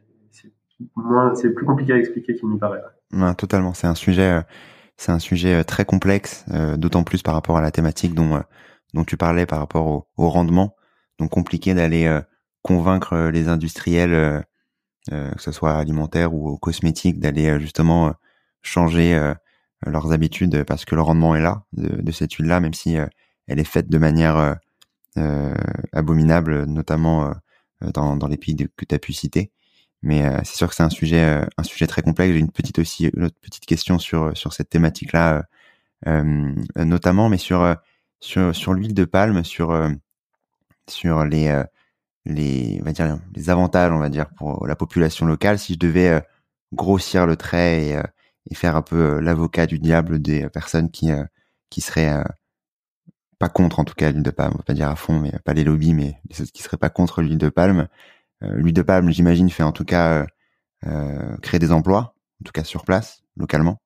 [1.35, 2.83] c'est plus compliqué à expliquer qu'il n'y paraît.
[3.37, 3.75] totalement.
[3.75, 4.43] C'est un sujet, euh,
[4.97, 8.43] c'est un sujet euh, très complexe, euh, d'autant plus par rapport à la thématique dont
[8.93, 10.77] dont tu parlais par rapport au, au rendement.
[11.19, 12.21] Donc compliqué d'aller
[12.63, 14.45] convaincre les industriels,
[15.11, 18.15] que ce soit alimentaire ou cosmétique, d'aller justement
[18.63, 19.35] changer
[19.87, 22.97] leurs habitudes parce que le rendement est là de, de cette huile-là, même si
[23.47, 24.57] elle est faite de manière
[25.93, 27.35] abominable, notamment
[27.81, 29.51] dans, dans les pays que tu as pu citer.
[30.05, 32.35] Mais euh, c'est sûr que c'est un sujet, euh, un sujet très complexe.
[32.35, 35.45] J'ai une petite aussi, une autre petite question sur sur cette thématique-là,
[36.07, 37.75] euh, notamment, mais sur
[38.21, 39.91] sur sur l'huile de palme, sur
[40.89, 41.63] sur les
[42.27, 45.59] les on va dire les avantages, on va dire pour la population locale.
[45.59, 46.23] Si je devais
[46.75, 48.03] grossir le trait
[48.51, 51.11] et, faire un peu l'avocat du diable des personnes qui
[51.71, 52.23] qui seraient
[53.39, 55.33] pas contre en tout cas l'huile de palme, on va pas dire à fond, mais
[55.45, 57.89] pas les lobbies, mais qui seraient pas contre l'huile de palme.
[58.43, 60.27] Euh, l'huile de palme, j'imagine, fait en tout cas euh,
[60.87, 63.81] euh, créer des emplois, en tout cas sur place, localement.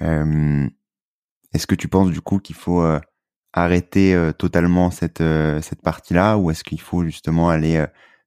[0.00, 2.84] est-ce que tu penses du coup qu'il faut
[3.52, 5.22] arrêter totalement cette
[5.62, 7.84] cette partie-là, ou est-ce qu'il faut justement aller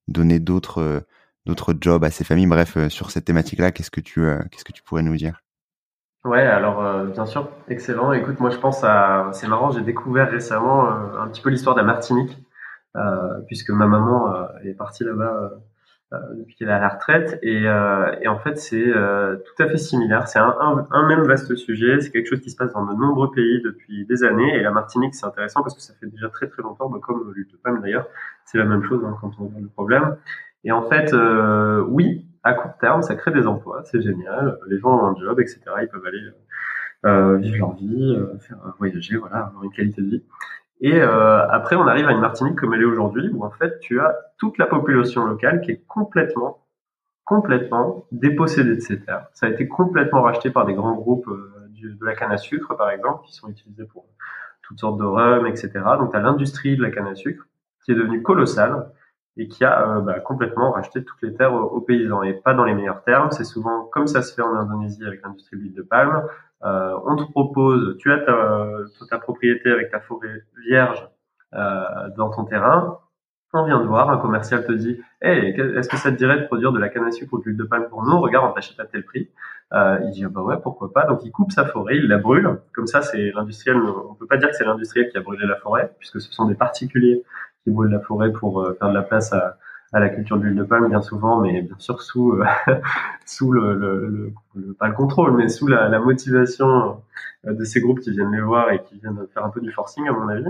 [0.08, 1.06] donner d'autres
[1.46, 2.48] d'autres jobs à ces familles?
[2.48, 5.42] Bref, sur cette thématique-là, qu'est-ce que tu qu'est-ce que tu pourrais nous dire?
[6.24, 8.14] Ouais, alors bien sûr, excellent.
[8.14, 11.82] Écoute, moi je pense à, c'est marrant, j'ai découvert récemment un petit peu l'histoire de
[11.82, 12.38] la Martinique.
[12.98, 15.54] Euh, puisque ma maman euh, est partie là-bas
[16.12, 17.40] euh, depuis qu'elle est à la retraite.
[17.42, 20.28] Et, et en fait, c'est tout à fait similaire.
[20.28, 22.02] C'est un, un, un, même vaste sujet.
[22.02, 24.56] C'est quelque chose qui se passe dans de nombreux pays depuis des années.
[24.56, 27.32] Et la Martinique, c'est intéressant parce que ça fait déjà très très longtemps, bah, comme
[27.34, 28.08] l'huile de palme d'ailleurs,
[28.46, 30.18] c'est la même chose hein, quand on regarde le problème.
[30.64, 34.58] Et en fait, euh, oui, à court terme, ça crée des emplois, c'est génial.
[34.68, 35.62] Les gens ont un job, etc.
[35.82, 36.22] Ils peuvent aller
[37.06, 40.24] euh, vivre leur vie, euh, faire voyager, voilà, avoir une qualité de vie.
[40.82, 43.80] Et euh, après, on arrive à une Martinique comme elle est aujourd'hui, où en fait,
[43.80, 46.66] tu as toute la population locale qui est complètement,
[47.24, 49.28] complètement dépossédée de ces terres.
[49.34, 52.76] Ça a été complètement racheté par des grands groupes euh, de la canne à sucre,
[52.76, 54.08] par exemple, qui sont utilisés pour
[54.64, 55.72] toutes sortes de rhum, etc.
[56.00, 57.46] Donc, tu as l'industrie de la canne à sucre
[57.86, 58.88] qui est devenue colossale
[59.38, 62.66] et qui a euh, bah, complètement racheté toutes les terres aux, paysans et pas dans
[62.66, 63.32] les meilleurs termes.
[63.32, 66.24] C'est souvent comme ça se fait en Indonésie avec l'industrie de l'huile de palme.
[66.64, 68.68] Euh, on te propose, tu as ta,
[69.10, 71.10] ta, propriété avec ta forêt vierge
[71.54, 73.00] euh, dans ton terrain.
[73.54, 76.46] On vient de voir, un commercial te dit, hey, est-ce que ça te dirait de
[76.46, 78.18] produire de la canne à sucre ou de l'huile de palme pour nous?
[78.22, 79.30] Regarde, on t'achète à tel prix.
[79.74, 81.06] Euh, il dit, ah bah ouais, pourquoi pas?
[81.06, 82.60] Donc il coupe sa forêt, il la brûle.
[82.74, 83.78] Comme ça, c'est l'industriel.
[83.78, 86.46] On peut pas dire que c'est l'industriel qui a brûlé la forêt, puisque ce sont
[86.46, 87.24] des particuliers
[87.64, 89.58] qui brûlent la forêt pour euh, faire de la place à,
[89.94, 92.46] à la culture de l'huile de palme bien souvent, mais bien sûr sous euh,
[93.26, 97.02] sous le, le, le, pas le contrôle, mais sous la, la, motivation
[97.46, 99.72] euh, de ces groupes qui viennent les voir et qui viennent faire un peu du
[99.72, 100.46] forcing à mon avis.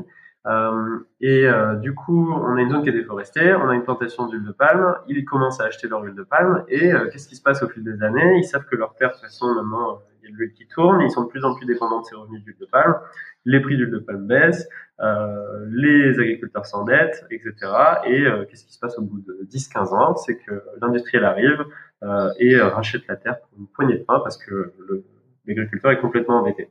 [0.47, 3.83] Euh, et euh, du coup, on a une zone qui est déforestée, on a une
[3.83, 7.35] plantation d'huile de palme, ils commencent à acheter leur huile de palme, et qu'est-ce qui
[7.35, 8.37] se passe au fil des années?
[8.37, 11.29] Ils savent que leur terre, de toute façon, maintenant, l'huile qui tourne, ils sont de
[11.29, 12.95] plus en plus dépendants de ces revenus d'huile de palme,
[13.45, 14.67] les prix d'huile de palme baissent,
[14.99, 17.53] euh, les agriculteurs s'endettent, etc.
[18.05, 20.15] Et euh, qu'est-ce qui se passe au bout de 10-15 ans?
[20.15, 21.65] C'est que l'industriel arrive
[22.03, 24.73] euh, et rachète la terre pour une poignée de pain parce que
[25.45, 26.69] l'agriculteur est complètement endetté.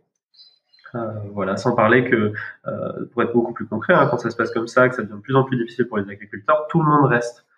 [0.94, 0.98] Euh,
[1.32, 2.32] voilà, sans parler que,
[2.66, 5.02] euh, pour être beaucoup plus concret, hein, quand ça se passe comme ça, que ça
[5.02, 7.49] devient de plus en plus difficile pour les agriculteurs, tout le monde reste euh,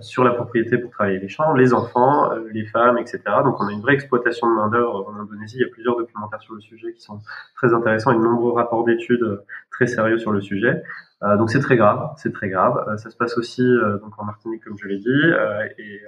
[0.00, 3.20] sur la propriété pour travailler les champs, les enfants, euh, les femmes, etc.
[3.44, 5.58] Donc on a une vraie exploitation de main d'œuvre en Indonésie.
[5.58, 7.20] Il y a plusieurs documentaires sur le sujet qui sont
[7.54, 10.82] très intéressants et de nombreux rapports d'études euh, très sérieux sur le sujet.
[11.22, 12.96] Euh, donc c'est très grave, c'est très grave.
[12.96, 13.62] ça se passe aussi
[14.02, 15.32] donc en Martinique comme je l'ai dit,
[15.78, 16.00] et,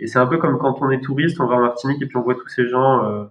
[0.00, 2.16] et c'est un peu comme quand on est touriste, on va en Martinique et puis
[2.16, 3.30] on voit tous ces gens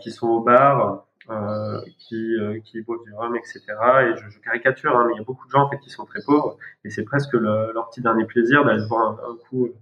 [0.00, 3.60] qui sont au bar euh, qui, euh, qui boivent du rhum, etc.
[3.68, 6.04] Et je, caricature, hein, mais il y a beaucoup de gens en fait qui sont
[6.04, 9.74] très pauvres et c'est presque le, leur petit dernier plaisir d'aller boire un, coup euh,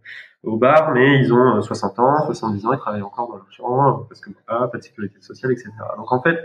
[0.43, 4.21] au bar, mais ils ont 60 ans, 70 ans, ils travaillent encore dans leur parce
[4.21, 5.71] que pas, pas de sécurité sociale, etc.
[5.97, 6.39] Donc en fait,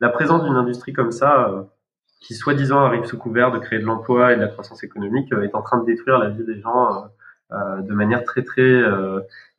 [0.00, 1.66] la présence d'une industrie comme ça,
[2.20, 5.54] qui soi-disant arrive sous couvert de créer de l'emploi et de la croissance économique, est
[5.54, 7.08] en train de détruire la vie des gens
[7.52, 8.82] de manière très très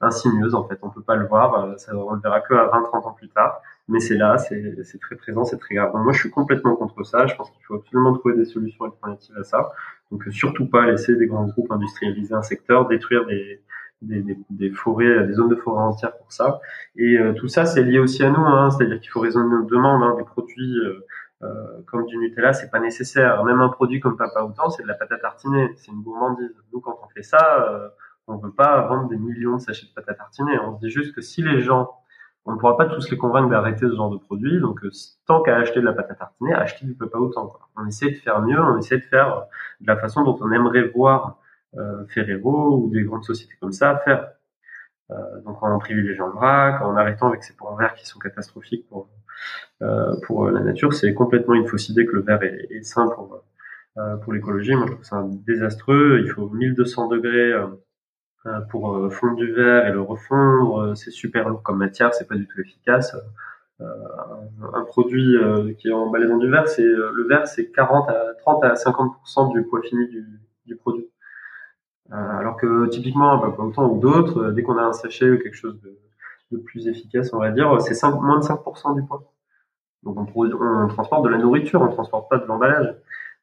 [0.01, 0.55] insinueuse.
[0.55, 3.13] En fait, on peut pas le voir, ça, on le verra que à 20-30 ans
[3.13, 5.91] plus tard mais c'est là, c'est très présent, c'est très grave.
[5.95, 7.26] moi, je suis complètement contre ça.
[7.26, 9.71] Je pense qu'il faut absolument trouver des solutions alternatives à ça.
[10.12, 13.62] Donc, surtout pas laisser des grands groupes industrialiser un secteur, détruire des,
[14.02, 16.60] des, des, forêts, des zones de forêt entières pour ça.
[16.95, 18.41] Et euh, tout ça, c'est lié aussi à nous.
[18.41, 20.04] Hein, C'est-à-dire qu'il faut raisonner nos demandes.
[20.04, 21.06] Hein, des produits euh,
[21.43, 23.43] euh, comme du Nutella, c'est pas nécessaire.
[23.43, 25.71] Même un produit comme Papa Outan, c'est de la pâte à tartiner.
[25.76, 26.54] C'est une gourmandise.
[26.73, 27.89] Nous, quand on fait ça, euh,
[28.28, 30.58] on veut pas vendre des millions de sachets de pâte à tartiner.
[30.60, 31.91] On se dit juste que si les gens
[32.47, 34.60] on ne pourra pas tous les convaincre d'arrêter ce genre de produit.
[34.62, 34.89] Donc, euh,
[35.25, 37.53] tant qu'à acheter de la pâte à tartiner, acheter du pas autant.
[37.75, 39.41] On essaie de faire mieux, on essaie de faire euh,
[39.81, 41.39] de la façon dont on aimerait voir
[41.75, 44.31] euh, Ferrero ou des grandes sociétés comme ça faire.
[45.12, 48.88] Euh, donc, en privilégiant le vrac, en arrêtant avec ces points verts qui sont catastrophiques
[48.89, 49.10] pour
[50.23, 53.43] pour la nature, c'est complètement une fausse idée que le verre est, est sain pour
[54.23, 54.73] pour l'écologie.
[54.73, 56.21] Moi, je trouve ça désastreux.
[56.23, 57.53] Il faut 1200 degrés
[58.69, 60.79] pour euh, fondre du verre et le refondre.
[60.79, 63.15] Euh, c'est super lourd comme matière, c'est pas du tout efficace.
[63.79, 65.38] un produit
[65.77, 69.53] qui est emballé dans du verre, c'est le verre, c'est 40 à 30 à 50%
[69.53, 70.25] du poids fini du,
[70.65, 71.07] du produit.
[72.12, 75.79] alors que typiquement, pas autant ou d'autres, dès qu'on a un sachet ou quelque chose
[75.81, 75.95] de,
[76.51, 79.31] de plus efficace, on va dire, c'est moins de 5% du poids.
[80.03, 82.95] Donc on, on, transporte de la nourriture, on transporte pas de l'emballage.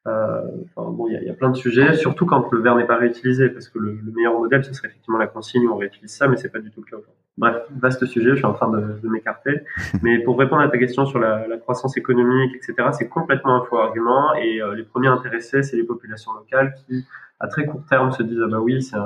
[0.07, 0.41] Euh,
[0.75, 2.85] enfin, bon, il y a, y a, plein de sujets, surtout quand le verre n'est
[2.85, 5.77] pas réutilisé, parce que le, le, meilleur modèle, ce serait effectivement la consigne où on
[5.77, 7.21] réutilise ça, mais c'est pas du tout le cas aujourd'hui.
[7.37, 9.61] Bref, vaste sujet, je suis en train de, de m'écarter.
[10.03, 13.65] mais pour répondre à ta question sur la, la croissance économique, etc., c'est complètement un
[13.65, 17.03] faux argument, et euh, les premiers intéressés, c'est les populations locales qui,
[17.39, 18.97] à très court terme, se disent ah bah oui, c'est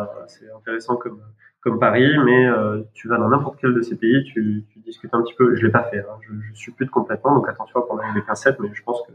[0.54, 1.22] intéressant comme
[1.62, 5.22] comme Paris, mais euh, tu vas dans n'importe quel de ces pays, tu, discutes un
[5.22, 5.56] petit peu.
[5.56, 8.22] Je l'ai pas fait, hein, je, je de complètement, donc attention à prendre avec des
[8.22, 9.12] pincettes, mais je pense que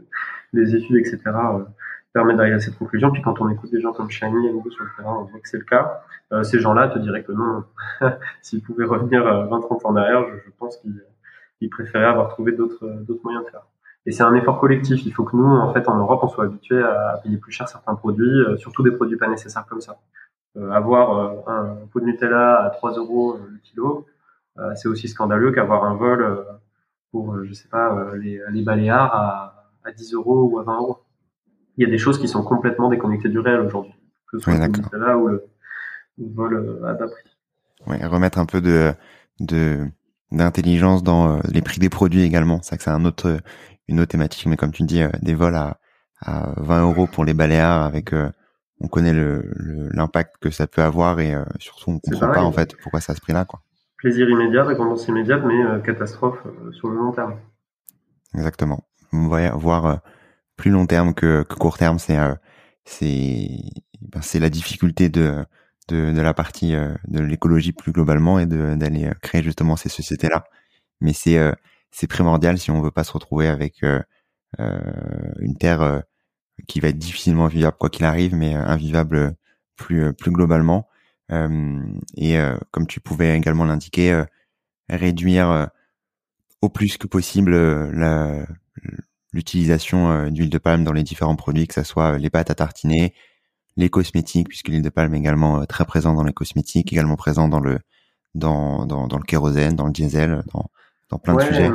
[0.53, 1.63] les études, etc., euh,
[2.13, 3.11] permettent d'arriver à cette conclusion.
[3.11, 5.39] Puis quand on écoute des gens comme Shani et nous sur le terrain, on voit
[5.39, 6.01] que c'est le cas.
[6.31, 7.63] Euh, ces gens-là te diraient que non,
[8.41, 12.51] s'ils pouvaient revenir 20-30 euh, ans en arrière, je, je pense qu'ils préféraient avoir trouvé
[12.51, 12.85] d'autres
[13.23, 13.65] moyens de faire.
[14.05, 15.03] Et c'est un effort collectif.
[15.05, 17.67] Il faut que nous, en fait, en Europe, on soit habitués à payer plus cher
[17.67, 19.97] certains produits, surtout des produits pas nécessaires comme ça.
[20.57, 24.05] Euh, avoir euh, un pot de Nutella à 3 euros le kilo,
[24.57, 26.45] euh, c'est aussi scandaleux qu'avoir un vol
[27.11, 30.99] pour, je sais pas, les, les Baléares à, à 10 euros ou à 20 euros.
[31.77, 33.93] Il y a des choses qui sont complètement déconnectées du réel aujourd'hui,
[34.31, 35.45] que ce soit le Nutella ou le,
[36.17, 37.37] le vol à bas prix.
[37.87, 38.93] Ouais, remettre un peu de,
[39.39, 39.85] de
[40.31, 42.59] d'intelligence dans les prix des produits également.
[42.61, 43.37] C'est que c'est un autre,
[43.87, 45.77] une autre thématique, mais comme tu dis, des vols à,
[46.21, 48.11] à 20 euros pour les Baléares avec
[48.85, 52.51] on connaît l'impact le, que ça peut avoir et euh, surtout on comprend pas en
[52.51, 53.61] fait pourquoi ça à ce prix-là quoi.
[53.97, 57.39] Plaisir immédiat, récompense immédiate, mais euh, catastrophe euh, sur le long terme.
[58.35, 58.87] Exactement.
[59.11, 60.01] On va voir
[60.55, 62.17] plus long terme que, que court terme, c'est
[62.83, 63.47] c'est
[64.01, 65.43] ben, c'est la difficulté de
[65.87, 70.43] de, de la partie de l'écologie plus globalement et d'aller créer justement ces sociétés là.
[71.01, 71.39] Mais c'est
[71.91, 73.83] c'est primordial si on veut pas se retrouver avec
[74.59, 76.03] une terre
[76.67, 79.35] qui va être difficilement vivable quoi qu'il arrive, mais euh, invivable
[79.75, 80.87] plus euh, plus globalement.
[81.31, 81.81] Euh,
[82.17, 82.37] et
[82.69, 84.23] comme tu pouvais également l'indiquer,
[84.89, 85.71] réduire
[86.61, 87.55] au plus que possible
[89.33, 93.15] l'utilisation d'huile de palme dans les différents produits, que ce soit les pâtes à tartiner,
[93.75, 97.47] les cosmétiques, puisque l'huile de palme est également très présent dans les cosmétiques, également présent
[97.47, 97.79] dans le
[98.35, 100.69] dans, dans, dans le kérosène, dans le diesel, dans,
[101.09, 101.71] dans plein de sujets.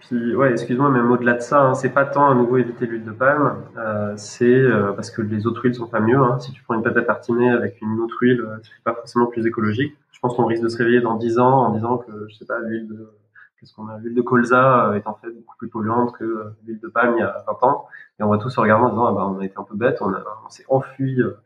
[0.00, 3.04] Puis, ouais, excuse-moi, même au-delà de ça, hein, c'est pas tant à nouveau éviter l'huile
[3.04, 6.16] de palme, euh, c'est euh, parce que les autres huiles sont pas mieux.
[6.16, 6.38] Hein.
[6.38, 9.26] Si tu prends une pâte à tartiner avec une autre huile, euh, c'est pas forcément
[9.26, 9.94] plus écologique.
[10.12, 12.46] Je pense qu'on risque de se réveiller dans 10 ans en disant que, je sais
[12.46, 13.10] pas, l'huile de
[13.58, 16.88] qu'est-ce qu'on a L'huile de colza est en fait beaucoup plus polluante que l'huile de
[16.88, 17.86] palme il y a 20 ans.
[18.18, 19.76] Et on va tous se regarder en disant, ah bah, on a été un peu
[19.76, 21.36] bête, on, on s'est enfui de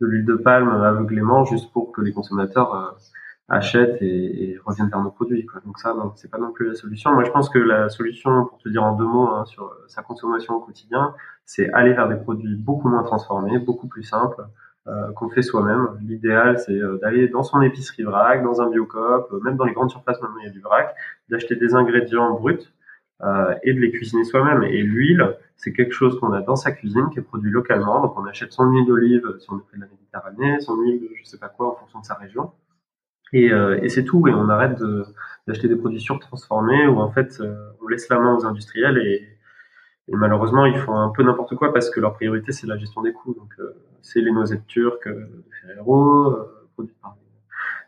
[0.00, 2.96] l'huile de palme aveuglément juste pour que les consommateurs
[3.50, 5.44] achètent et, et, reviennent vers nos produits.
[5.44, 5.60] Quoi.
[5.66, 7.12] Donc ça, non, c'est pas non plus la solution.
[7.12, 10.02] Moi, je pense que la solution, pour te dire en deux mots, hein, sur sa
[10.02, 14.46] consommation au quotidien, c'est aller vers des produits beaucoup moins transformés, beaucoup plus simples,
[14.86, 15.88] euh, qu'on fait soi-même.
[16.00, 19.72] L'idéal, c'est euh, d'aller dans son épicerie vrac, dans un biocop, euh, même dans les
[19.72, 20.94] grandes surfaces, maintenant il y a du vrac,
[21.28, 22.72] d'acheter des ingrédients bruts
[23.22, 24.62] euh, et de les cuisiner soi-même.
[24.62, 28.00] Et l'huile, c'est quelque chose qu'on a dans sa cuisine, qui est produit localement.
[28.00, 31.00] Donc on achète son huile d'olive si on est près de la Méditerranée, son huile
[31.00, 32.52] de je sais pas quoi en fonction de sa région.
[33.32, 34.82] Et, euh, et c'est tout, et on arrête
[35.46, 39.28] d'acheter des produits surtransformés où en fait euh, on laisse la main aux industriels et,
[40.08, 43.02] et, malheureusement ils font un peu n'importe quoi parce que leur priorité c'est la gestion
[43.02, 43.34] des coûts.
[43.34, 46.36] Donc euh, c'est les noisettes turques de Ferrero,
[46.74, 47.16] produites par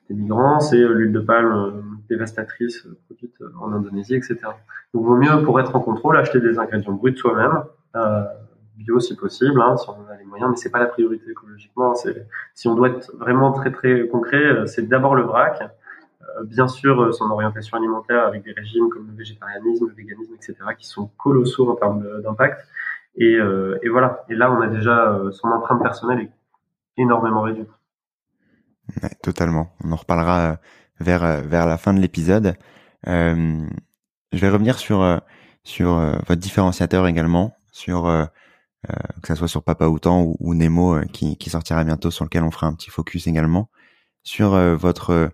[0.08, 4.38] des migrants, c'est l'huile de palme dévastatrice produite en Indonésie, etc.
[4.94, 7.62] Donc vaut mieux pour être en contrôle acheter des ingrédients bruts soi-même.
[7.96, 8.24] Euh,
[8.76, 11.94] bio si possible, hein, si on a les moyens, mais c'est pas la priorité écologiquement.
[11.94, 16.44] C'est si on doit être vraiment très très concret, euh, c'est d'abord le vrac, euh,
[16.44, 20.56] bien sûr euh, son orientation alimentaire avec des régimes comme le végétarianisme, le véganisme, etc.,
[20.78, 22.66] qui sont colossaux en termes d'impact.
[23.16, 23.34] Et,
[23.82, 24.24] et, voilà.
[24.30, 26.30] Et là, on a déjà son empreinte personnelle
[26.96, 27.68] énormément réduite.
[29.22, 29.74] Totalement.
[29.84, 30.56] On en reparlera
[30.98, 32.54] vers vers la fin de l'épisode.
[33.04, 33.66] Je
[34.32, 35.20] vais revenir sur
[35.62, 35.88] sur
[36.26, 38.10] votre différenciateur également, sur
[39.22, 42.50] que ça soit sur Papa Outan ou, Nemo euh, qui, sortira bientôt, sur lequel on
[42.50, 43.70] fera un petit focus également,
[44.24, 45.30] sur euh, votre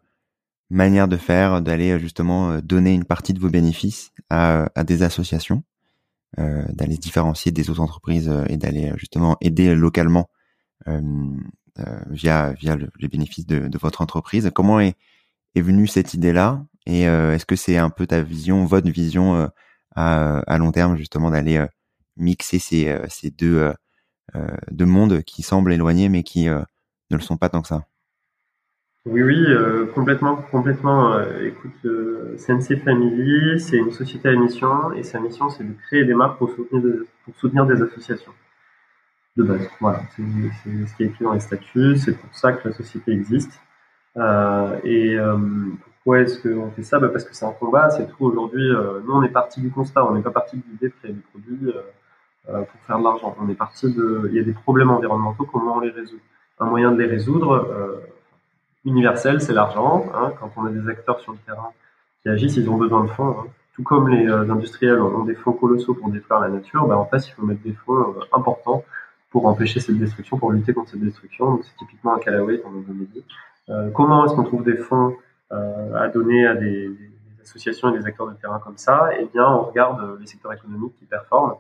[0.71, 5.63] manière de faire, d'aller justement donner une partie de vos bénéfices à, à des associations,
[6.39, 10.29] euh, d'aller se différencier des autres entreprises et d'aller justement aider localement
[10.87, 11.01] euh,
[12.11, 14.51] via via les bénéfices de, votre entreprise.
[14.55, 14.95] Comment est,
[15.55, 16.67] est venue cette idée-là?
[16.85, 19.49] Et est-ce que c'est un peu ta vision, votre vision
[19.95, 21.67] à long terme justement d'aller
[22.19, 23.07] mixer ces, euh,
[23.43, 23.73] euh,
[24.37, 26.65] euh, deux mondes qui semblent éloignés mais qui ne
[27.11, 27.85] le sont pas tant que ça.
[29.07, 29.47] Oui, oui,
[29.95, 31.19] complètement, complètement.
[31.41, 31.87] écoute,
[32.37, 36.37] Sensei Family, c'est une société à mission et sa mission, c'est de créer des marques
[36.37, 36.83] pour soutenir,
[37.25, 38.33] pour soutenir des associations
[39.39, 39.67] de base.
[39.81, 41.97] Voilà, c'est ce qui est écrit dans les statuts.
[41.97, 43.59] C'est pour ça que la société existe.
[44.19, 45.17] Euh, et
[45.85, 46.99] pourquoi est-ce qu'on fait ça?
[46.99, 48.27] Bah Parce que c'est un combat, c'est tout.
[48.27, 48.69] Aujourd'hui,
[49.07, 51.23] nous, on est parti du constat, on n'est pas parti de l'idée de créer des
[51.33, 51.73] produits.
[52.51, 53.37] Euh, pour faire de l'argent.
[53.39, 56.21] On est parti de, il y a des problèmes environnementaux, comment on les résout?
[56.59, 58.01] Un moyen de les résoudre, euh,
[58.87, 60.07] universel, c'est l'argent.
[60.15, 61.73] Hein, quand on a des acteurs sur le terrain
[62.23, 63.37] qui agissent, ils ont besoin de fonds.
[63.39, 63.47] Hein.
[63.75, 67.05] Tout comme les euh, industriels ont des fonds colossaux pour détruire la nature, ben, en
[67.05, 68.83] face, il faut mettre des fonds importants
[69.31, 71.61] pour empêcher cette destruction, pour lutter contre cette destruction.
[71.63, 73.25] c'est typiquement un Callaway, comme on dit.
[73.93, 75.15] Comment est-ce qu'on trouve des fonds
[75.51, 77.11] à donner à des, des,
[77.43, 79.11] associations et des acteurs de terrain comme ça?
[79.21, 81.57] Eh bien, on regarde les secteurs économiques qui performent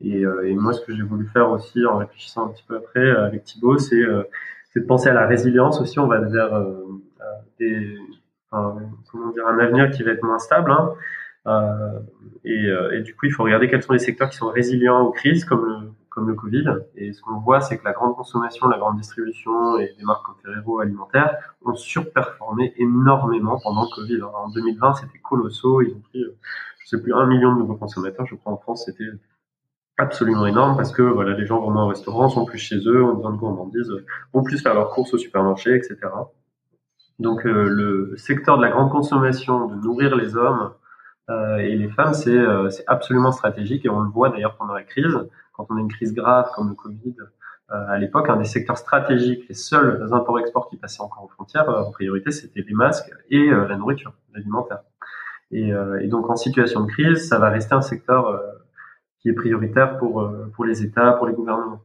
[0.00, 2.76] et, euh, et, moi, ce que j'ai voulu faire aussi en réfléchissant un petit peu
[2.76, 4.22] après euh, avec Thibaut, c'est euh,
[4.76, 5.98] de penser à la résilience aussi.
[5.98, 6.64] On va vers
[7.58, 7.96] des,
[8.50, 10.70] comment dire, un avenir qui va être moins stable.
[10.70, 10.92] Hein.
[11.48, 11.98] Euh,
[12.44, 15.10] et, et, du coup, il faut regarder quels sont les secteurs qui sont résilients aux
[15.10, 16.64] crises, comme le, comme le Covid.
[16.94, 20.24] Et ce qu'on voit, c'est que la grande consommation, la grande distribution et des marques
[20.24, 21.34] comme Ferrero alimentaires
[21.64, 24.22] ont surperformé énormément pendant le Covid.
[24.22, 25.82] en 2020, c'était colossaux.
[25.82, 26.24] Ils ont pris,
[26.78, 28.26] je sais plus, un million de nouveaux consommateurs.
[28.26, 29.10] Je crois en France, c'était
[29.98, 33.14] absolument énorme parce que voilà, les gens vont au restaurant, sont plus chez eux, ont
[33.14, 33.92] besoin de gourmandise,
[34.32, 35.96] vont plus faire leurs courses au supermarché, etc.
[37.18, 40.72] Donc euh, le secteur de la grande consommation, de nourrir les hommes
[41.30, 44.84] euh, et les femmes, c'est euh, absolument stratégique et on le voit d'ailleurs pendant la
[44.84, 45.18] crise,
[45.52, 47.16] quand on a une crise grave comme le Covid.
[47.70, 51.68] Euh, à l'époque, un des secteurs stratégiques, les seuls imports-exports qui passaient encore aux frontières,
[51.68, 54.80] en priorité, c'était les masques et la nourriture, l'alimentaire.
[55.50, 55.70] Et,
[56.00, 58.40] et, donc en situation de crise, ça va rester un secteur
[59.20, 61.82] qui est prioritaire pour, euh, pour les États, pour les gouvernements.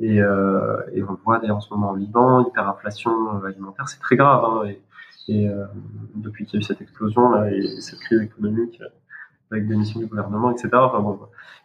[0.00, 4.00] Et, euh, et on le voit d'ailleurs en ce moment en Liban, hyperinflation alimentaire, c'est
[4.00, 4.44] très grave.
[4.44, 4.82] Hein, et,
[5.28, 5.64] et euh,
[6.14, 8.82] depuis qu'il y a eu cette explosion là et cette crise économique
[9.50, 10.68] avec des missions du gouvernement, etc.
[10.72, 11.20] Enfin bon,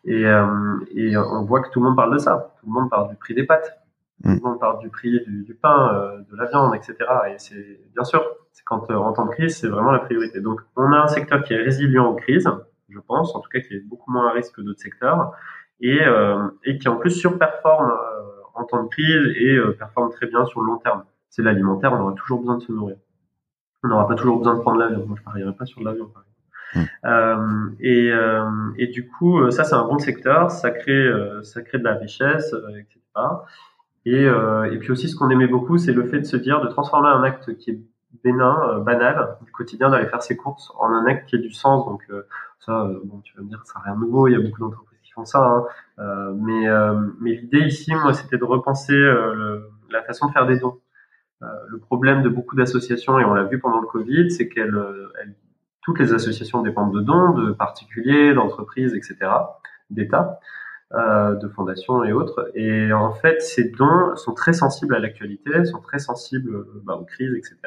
[0.06, 0.46] et, euh,
[0.94, 2.54] et on voit que tout le monde parle de ça.
[2.60, 3.80] Tout le monde parle du prix des pâtes.
[4.24, 4.42] Tout le mm.
[4.44, 6.96] monde parle du prix du, du pain, euh, de la viande, etc.
[7.30, 10.42] Et c'est bien sûr, c'est quand en temps de crise, c'est vraiment la priorité.
[10.42, 12.50] Donc, on a un secteur qui est résilient aux crises,
[12.90, 15.34] je pense, en tout cas qui est beaucoup moins à risque que d'autres secteurs,
[15.82, 20.12] et, euh, et qui en plus surperforme euh, en temps de crise et euh, performe
[20.12, 21.04] très bien sur le long terme.
[21.30, 22.98] C'est l'alimentaire, on aura toujours besoin de se nourrir.
[23.84, 25.06] On n'aura pas toujours besoin de prendre l'avion.
[25.06, 26.30] Moi, je parierais pas sur l'avion, par exemple.
[26.76, 27.08] Mmh.
[27.08, 31.10] Euh, et, euh, et, du coup, ça c'est un bon secteur, ça crée,
[31.44, 33.00] ça crée de la richesse, etc.
[34.06, 36.68] Et, et puis aussi, ce qu'on aimait beaucoup, c'est le fait de se dire de
[36.68, 37.80] transformer un acte qui est
[38.24, 41.86] bénin, banal du quotidien d'aller faire ses courses en un acte qui ait du sens.
[41.86, 42.04] Donc
[42.60, 44.28] ça, bon, tu vas me dire, ça n'a rien de nouveau.
[44.28, 45.66] Il y a beaucoup d'entreprises qui font ça.
[45.98, 46.34] Hein.
[46.36, 46.68] mais
[47.20, 48.98] mais l'idée ici, moi, c'était de repenser
[49.90, 50.80] la façon de faire des dons.
[51.42, 54.78] le problème de beaucoup d'associations, et on l'a vu pendant le Covid, c'est qu'elles
[55.82, 59.32] toutes les associations dépendent de dons, de particuliers, d'entreprises, etc.,
[59.90, 60.40] d'États,
[60.94, 62.52] euh, de fondations et autres.
[62.54, 67.06] Et en fait, ces dons sont très sensibles à l'actualité, sont très sensibles bah, aux
[67.06, 67.58] crises, etc.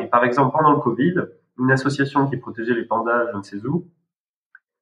[0.00, 1.14] Et par exemple, pendant le Covid,
[1.58, 3.86] une association qui protégeait les pandas, je ne sais où,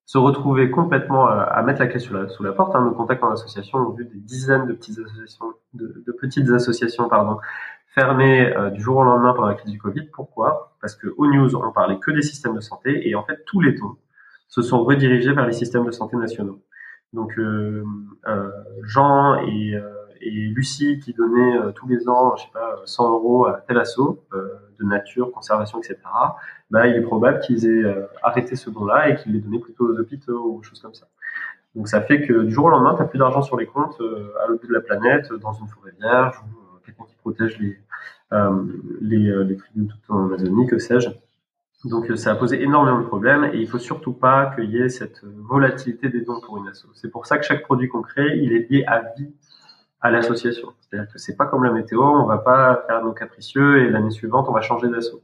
[0.09, 2.75] se retrouvait complètement à, mettre la clé sous la, sous la porte.
[2.75, 2.83] Hein.
[2.83, 7.11] Nos contacts en association ont vu des dizaines de petites associations, de, de petites associations,
[7.11, 7.37] pardon,
[7.89, 10.09] fermé euh, du jour au lendemain pendant la crise du Covid.
[10.15, 10.73] Pourquoi?
[10.81, 13.61] Parce que aux news, on parlait que des systèmes de santé et en fait tous
[13.61, 13.97] les tons
[14.49, 16.63] se sont redirigés vers les systèmes de santé nationaux.
[17.13, 17.85] Donc euh,
[18.29, 18.51] euh,
[18.85, 19.93] Jean et, euh,
[20.23, 24.25] et, Lucie qui donnaient tous les ans, je sais pas, 100 euros à tel assaut
[24.79, 25.97] de nature, conservation, etc.
[26.71, 29.99] Bah, il est probable qu'ils aient arrêté ce don-là et qu'ils les donnaient plutôt aux
[29.99, 31.07] hôpitaux ou choses comme ça.
[31.75, 34.01] Donc ça fait que du jour au lendemain, tu n'as plus d'argent sur les comptes
[34.01, 37.79] à l'autre bout de la planète, dans une forêt vierge ou quelqu'un qui protège les,
[38.33, 38.65] euh,
[39.03, 41.11] euh, tribus en Amazonie, que sais-je.
[41.85, 44.79] Donc euh, ça a posé énormément de problèmes et il faut surtout pas qu'il y
[44.79, 46.87] ait cette volatilité des dons pour une asso.
[46.95, 49.33] C'est pour ça que chaque produit qu'on crée, il est lié à vie
[50.01, 50.73] à l'association.
[50.81, 54.11] C'est-à-dire que c'est pas comme la météo, on va pas faire nos capricieux et l'année
[54.11, 55.21] suivante on va changer d'asso.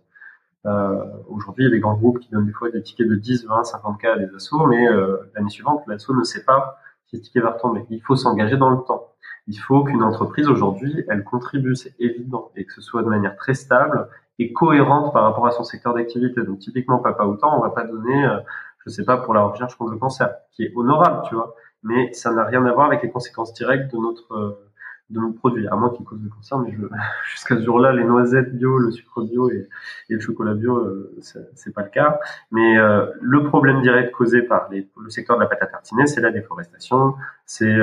[0.67, 3.15] Euh, Aujourd'hui, il y a des grands groupes qui donnent des fois des tickets de
[3.15, 6.79] 10, 20, 50 k à des assos, mais euh, l'année suivante, l'asso ne sait pas
[7.07, 7.85] si le ticket va retomber.
[7.91, 9.15] Il faut s'engager dans le temps
[9.47, 13.37] il faut qu'une entreprise aujourd'hui, elle contribue, c'est évident, et que ce soit de manière
[13.37, 14.09] très stable
[14.39, 16.43] et cohérente par rapport à son secteur d'activité.
[16.43, 18.39] Donc typiquement, Papa Autant, on va pas donner, euh,
[18.85, 22.13] je sais pas, pour la recherche contre le cancer, qui est honorable, tu vois, mais
[22.13, 24.64] ça n'a rien à voir avec les conséquences directes de notre euh,
[25.11, 26.75] de notre produit, à moins qu'il cause le cancer, mais
[27.31, 29.69] jusqu'à ce jour-là, les noisettes bio, le sucre bio et,
[30.09, 31.15] le chocolat bio, euh,
[31.55, 32.19] c'est pas le cas.
[32.51, 36.21] Mais euh, le problème direct causé par le secteur de la pâte à tartiner, c'est
[36.21, 37.79] la déforestation, c'est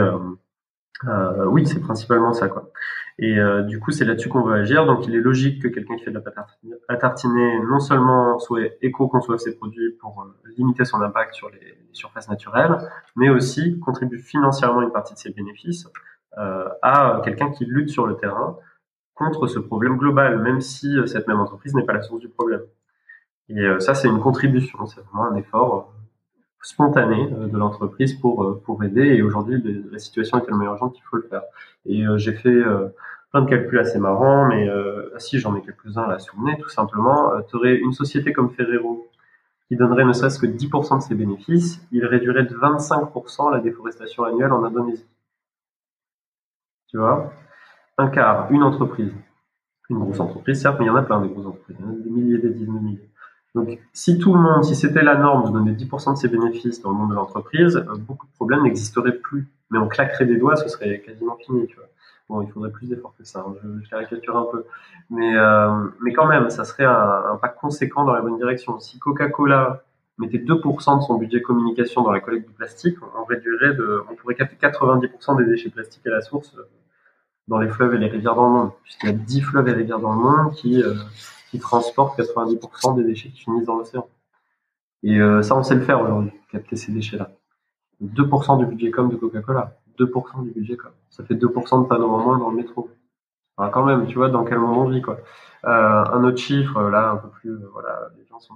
[1.07, 2.71] euh, oui, c'est principalement ça, quoi.
[3.19, 4.85] Et euh, du coup, c'est là-dessus qu'on veut agir.
[4.85, 6.35] Donc, il est logique que quelqu'un qui fait de la pâte
[6.87, 11.77] à tartiner, non seulement soit éco-conçoive ses produits pour euh, limiter son impact sur les,
[11.93, 12.77] surfaces naturelles,
[13.17, 15.89] mais aussi contribue financièrement une partie de ses bénéfices euh,
[16.37, 18.57] à quelqu'un qui lutte sur le terrain
[19.15, 22.61] contre ce problème global, même si cette même entreprise n'est pas la source du problème.
[23.49, 25.91] Et ça, c'est une contribution, c'est vraiment un effort
[26.61, 29.07] spontané euh, de l'entreprise pour euh, pour aider.
[29.07, 29.61] Et aujourd'hui,
[29.91, 31.43] la situation est tellement urgente qu'il faut le faire.
[31.85, 32.63] Et euh, j'ai fait
[33.31, 34.67] plein de calculs assez marrants, mais
[35.17, 37.31] si j'en ai quelques-uns le nez, tout simplement.
[37.49, 39.07] tu aurais une société comme Ferrero
[39.69, 44.25] qui donnerait ne serait-ce que 10% de ses bénéfices, il réduirait de 25% la déforestation
[44.25, 45.07] annuelle en Indonésie.
[46.91, 47.31] Tu vois
[47.97, 49.13] Un quart, une entreprise.
[49.89, 51.77] Une grosse entreprise, certes, mais il y en a plein des grosses entreprises.
[51.79, 53.09] des milliers, des dizaines de milliers.
[53.55, 56.81] Donc, si tout le monde, si c'était la norme de donner 10% de ses bénéfices
[56.81, 59.47] dans le monde de l'entreprise, euh, beaucoup de problèmes n'existeraient plus.
[59.69, 61.67] Mais on claquerait des doigts, ce serait quasiment fini.
[62.29, 64.65] Bon, il faudrait plus d'efforts que ça, hein, je, caricature un peu.
[65.09, 68.79] Mais, euh, quand même, ça serait un, un, pas conséquent dans la bonne direction.
[68.79, 69.83] Si Coca-Cola
[70.17, 74.15] mettait 2% de son budget communication dans la collecte du plastique, on réduirait de, on
[74.15, 76.63] pourrait capter 90% des déchets plastiques à la source euh,
[77.47, 78.71] dans les fleuves et les rivières dans le monde.
[78.83, 80.81] Puisqu'il y a 10 fleuves et rivières dans le monde qui,
[81.49, 84.07] qui transportent 90% des déchets qui finissent dans l'océan.
[85.03, 87.31] Et euh, ça, on sait le faire aujourd'hui, capter ces déchets-là.
[88.03, 89.75] 2% du budget com de Coca-Cola.
[89.99, 90.91] 2% du budget com.
[91.09, 92.89] Ça fait 2% de panneaux en moins dans le métro.
[93.57, 95.17] Enfin, quand même, tu vois, dans quel moment on vit, quoi.
[95.65, 98.55] Euh, un autre chiffre, là, un peu plus, euh, voilà, les gens sont.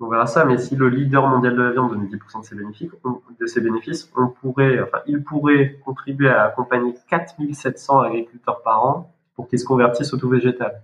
[0.00, 2.54] On verra ça, mais si le leader mondial de la viande donnait 10% de ses
[2.54, 8.62] bénéfices, on, de ses bénéfices, on pourrait, enfin, il pourrait contribuer à accompagner 4700 agriculteurs
[8.62, 10.82] par an pour qu'ils se convertissent au tout végétal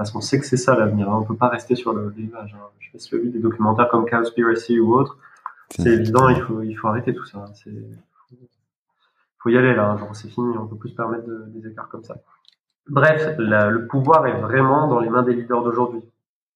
[0.00, 1.10] parce qu'on sait que c'est ça l'avenir.
[1.10, 1.18] Hein.
[1.20, 2.56] On peut pas rester sur l'image.
[2.58, 2.64] Hein.
[2.78, 5.18] Je sais pas si tu as vu des documentaires comme Cowspiracy ou autre.
[5.68, 7.44] C'est évident, il faut, il faut arrêter tout ça.
[7.66, 7.98] Il
[9.36, 9.98] faut y aller là.
[9.98, 10.56] Genre, c'est fini.
[10.56, 12.16] On peut plus se permettre des écarts comme ça.
[12.88, 16.02] Bref, le pouvoir est vraiment dans les mains des leaders d'aujourd'hui.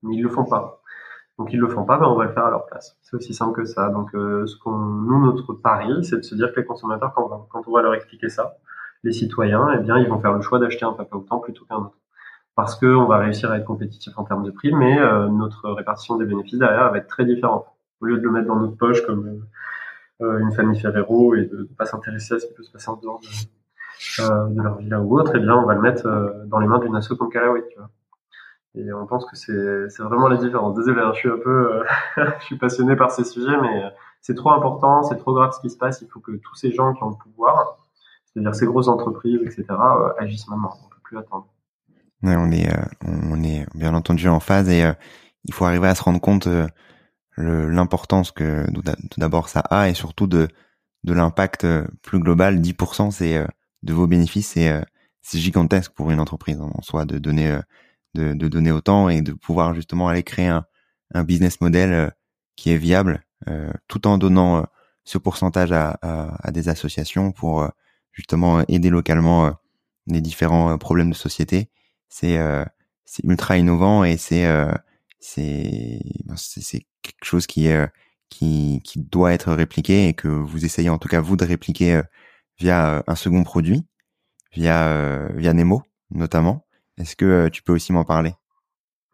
[0.02, 0.80] Mais ils le font pas.
[1.38, 2.96] Donc ils le font pas, ben on va le faire à leur place.
[3.02, 3.88] C'est aussi simple que ça.
[3.88, 7.24] Donc euh, ce qu'on, nous notre pari, c'est de se dire que les consommateurs, quand
[7.24, 8.56] on va, quand on va leur expliquer ça,
[9.02, 11.76] les citoyens, eh bien ils vont faire le choix d'acheter un papa autant plutôt qu'un
[11.76, 11.96] autre
[12.56, 16.16] parce qu'on va réussir à être compétitif en termes de prix, mais euh, notre répartition
[16.16, 17.66] des bénéfices derrière va être très différente.
[18.00, 19.44] Au lieu de le mettre dans notre poche comme
[20.22, 22.90] euh, une famille Ferrero et de ne pas s'intéresser à ce qui peut se passer
[22.90, 26.44] en dehors de, euh, de leur villa ou autre, eh bien on va le mettre
[26.46, 27.90] dans les mains d'une asso comme Callaway, tu vois.
[28.76, 30.74] Et on pense que c'est, vraiment la différence.
[30.74, 31.84] Désolé, hein, je suis un peu,
[32.16, 33.84] je suis passionné par ces sujets, mais
[34.20, 36.00] c'est trop important, c'est trop grave ce qui se passe.
[36.02, 37.78] Il faut que tous ces gens qui ont le pouvoir,
[38.26, 39.64] c'est-à-dire ces grosses entreprises, etc.,
[40.18, 40.72] agissent maintenant.
[40.84, 41.46] On peut plus attendre.
[42.22, 42.68] on est,
[43.06, 44.84] on est bien entendu en phase et
[45.44, 46.48] il faut arriver à se rendre compte
[47.36, 50.48] l'importance que tout d'abord ça a et surtout de
[51.04, 51.66] de l'impact
[52.02, 52.60] plus global.
[52.60, 53.46] 10% c'est
[53.82, 54.82] de vos bénéfices, c'est
[55.20, 57.58] c'est gigantesque pour une entreprise en soi de donner
[58.14, 60.64] de, de, donner autant et de pouvoir justement aller créer un,
[61.14, 62.12] un business model
[62.56, 63.24] qui est viable
[63.88, 64.64] tout en donnant
[65.04, 67.68] ce pourcentage à, à, des associations pour euh,
[68.12, 69.50] justement euh, aider localement euh,
[70.06, 71.70] les différents problèmes de société.
[72.08, 72.38] C'est
[73.04, 74.46] c'est ultra innovant et c'est
[75.18, 76.00] c'est
[76.36, 77.88] c'est quelque chose qui est
[78.28, 82.02] qui, qui doit être répliqué et que vous essayez en tout cas vous de répliquer
[82.58, 83.84] via un second produit,
[84.52, 86.63] via via Nemo notamment.
[86.98, 88.34] Est-ce que tu peux aussi m'en parler?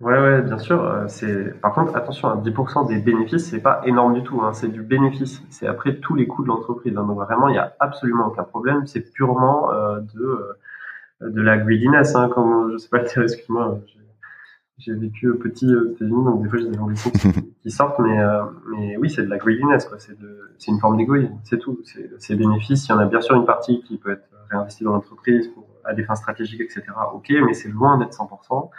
[0.01, 0.83] Ouais, ouais, bien sûr.
[0.83, 4.41] Euh, c'est par contre attention, à hein, 10% des bénéfices, c'est pas énorme du tout.
[4.43, 5.43] Hein, c'est du bénéfice.
[5.51, 6.97] C'est après tous les coûts de l'entreprise.
[6.97, 8.87] Hein, donc vraiment, il y a absolument aucun problème.
[8.87, 10.23] C'est purement euh, de
[11.23, 13.23] euh, de la greediness, hein, comme je sais pas le dire.
[13.23, 13.79] Excuse-moi.
[14.79, 17.11] J'ai vécu petit aux États-Unis, donc des fois j'ai des ambitions
[17.63, 18.17] qui sortent, mais
[18.71, 19.99] mais oui, c'est de la greediness, quoi.
[19.99, 21.79] C'est de c'est une forme d'égoïsme, c'est tout.
[22.19, 22.89] C'est bénéfices.
[22.89, 25.67] Il y en a bien sûr une partie qui peut être réinvestie dans l'entreprise pour
[25.85, 26.85] à des fins stratégiques, etc.
[27.15, 28.71] Ok, mais c'est loin d'être 100%.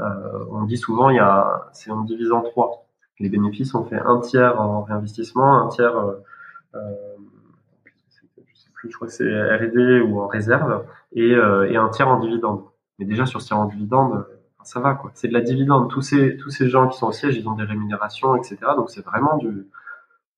[0.00, 0.04] Euh,
[0.50, 2.86] on dit souvent, il y a, c'est on divise en trois.
[3.20, 6.14] Les bénéfices, on fait un tiers en réinvestissement, un tiers, euh,
[6.74, 6.94] euh
[8.36, 12.08] je sais plus, je crois que c'est R&D ou en réserve, et, et un tiers
[12.08, 12.62] en dividende.
[12.98, 14.26] Mais déjà sur ce tiers en dividende,
[14.64, 15.10] ça va quoi.
[15.14, 15.90] C'est de la dividende.
[15.90, 18.58] Tous ces tous ces gens qui sont au siège, ils ont des rémunérations, etc.
[18.76, 19.68] Donc c'est vraiment du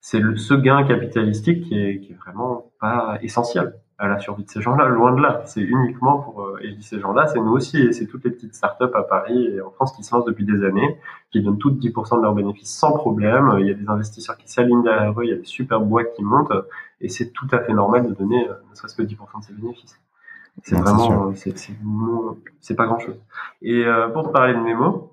[0.00, 4.45] c'est le ce gain capitalistique qui est qui est vraiment pas essentiel à la survie
[4.45, 5.42] de ces gens-là, loin de là.
[5.47, 8.24] C'est uniquement pour, euh, et je dis ces gens-là, c'est nous aussi, et c'est toutes
[8.24, 10.99] les petites startups à Paris et en France qui se lancent depuis des années,
[11.30, 13.57] qui donnent toutes 10% de leurs bénéfices sans problème.
[13.61, 16.12] Il y a des investisseurs qui s'alignent derrière eux, il y a des super boîtes
[16.14, 16.53] qui montent,
[17.01, 19.53] et c'est tout à fait normal de donner euh, ne serait-ce que 10% de ces
[19.53, 20.01] bénéfices.
[20.62, 23.20] C'est vraiment, c'est pas grand-chose.
[23.61, 25.11] Et euh, pour parler de Nemo,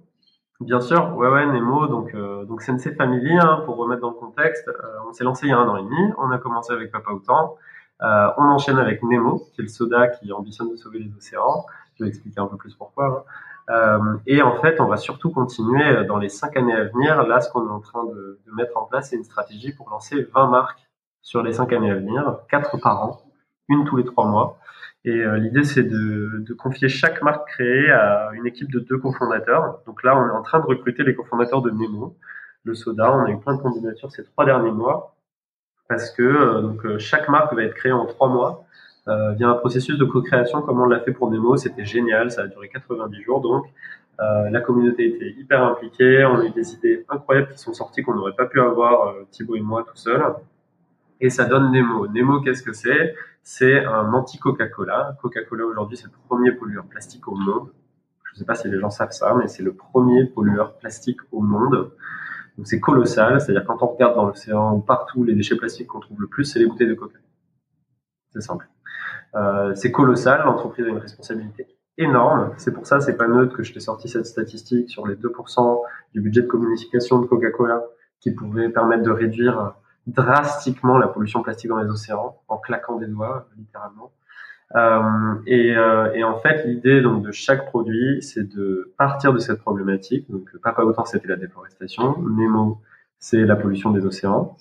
[0.60, 4.16] Bien sûr, ouais, ouais, Nemo, donc euh, donc CNC Family, hein, pour remettre dans le
[4.16, 4.70] contexte,
[5.10, 7.10] on s'est lancé il y a un an et demi, on a commencé avec Papa
[7.10, 7.58] Autant,
[8.04, 11.66] euh, on enchaîne avec Nemo, qui est le soda qui ambitionne de sauver les océans.
[11.96, 13.26] Je vais expliquer un peu plus pourquoi.
[13.70, 13.74] Hein.
[13.74, 17.24] Euh, et en fait, on va surtout continuer euh, dans les cinq années à venir.
[17.28, 20.28] Là, ce qu'on est en train de, mettre en place, c'est une stratégie pour lancer
[20.34, 20.80] 20 marques
[21.22, 23.22] sur les cinq années à venir, quatre par an,
[23.70, 24.58] une tous les trois mois.
[25.06, 29.80] Et l'idée, c'est de, confier chaque marque créée à une équipe de deux cofondateurs.
[29.86, 32.18] Donc là, on est en train de recruter les cofondateurs de Nemo,
[32.64, 33.12] le soda.
[33.12, 35.16] On a eu plein de candidatures ces trois derniers mois
[35.92, 38.64] parce que euh, donc, euh, chaque marque va être créée en trois mois
[39.10, 41.58] euh, via un processus de co-création comme on l'a fait pour Nemo.
[41.58, 43.66] C'était génial, ça a duré 90 jours donc.
[44.20, 48.16] la communauté était hyper impliquée, on a eu des idées incroyables qui sont sorties qu'on
[48.16, 50.22] n'aurait pas pu avoir Thibaut et moi tout seul.
[51.20, 52.08] Et ça donne Nemo.
[52.08, 53.16] Nemo, qu'est-ce que c'est?
[53.44, 55.18] C'est un anti-Coca-Cola.
[55.22, 57.68] Coca-Cola aujourd'hui, c'est le premier pollueur plastique au monde.
[58.26, 61.20] Je ne sais pas si les gens savent ça, mais c'est le premier pollueur plastique
[61.34, 61.92] au monde.
[62.62, 66.22] Donc c'est colossal, c'est-à-dire quand on regarde dans l'océan partout, les déchets plastiques qu'on trouve
[66.22, 67.18] le plus, c'est les bouteilles de coca.
[68.30, 68.70] C'est simple.
[69.34, 71.66] Euh, c'est colossal, l'entreprise a une responsabilité
[71.98, 72.54] énorme.
[72.58, 75.82] C'est pour ça, c'est pas neutre que je t'ai sorti cette statistique sur les 2%
[76.14, 77.82] du budget de communication de Coca-Cola
[78.20, 79.74] qui pouvait permettre de réduire
[80.06, 84.12] drastiquement la pollution plastique dans les océans en claquant des doigts, littéralement.
[84.76, 89.40] Euh, et, euh, et, en fait, l'idée donc de chaque produit, c'est de partir de
[89.40, 90.30] cette problématique.
[90.30, 92.18] Donc, Papa Autant, c'était la déforestation.
[92.22, 92.80] Nemo,
[93.20, 94.58] c'est la pollution des océans.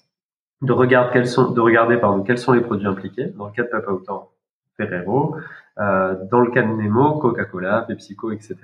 [0.62, 3.26] De regarder quels sont, de regarder pardon, quels sont les produits impliqués.
[3.36, 4.30] Dans le cas de Papa Autant,
[4.76, 5.36] Ferrero.
[5.78, 8.56] Euh, dans le cas de Nemo, Coca-Cola, PepsiCo, etc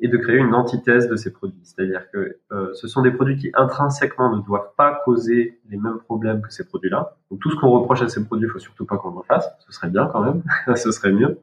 [0.00, 1.60] et de créer une antithèse de ces produits.
[1.64, 5.98] C'est-à-dire que euh, ce sont des produits qui intrinsèquement ne doivent pas causer les mêmes
[5.98, 7.16] problèmes que ces produits-là.
[7.30, 9.48] Donc tout ce qu'on reproche à ces produits, il faut surtout pas qu'on le fasse.
[9.58, 10.42] Ce serait bien quand même,
[10.76, 11.38] ce serait mieux,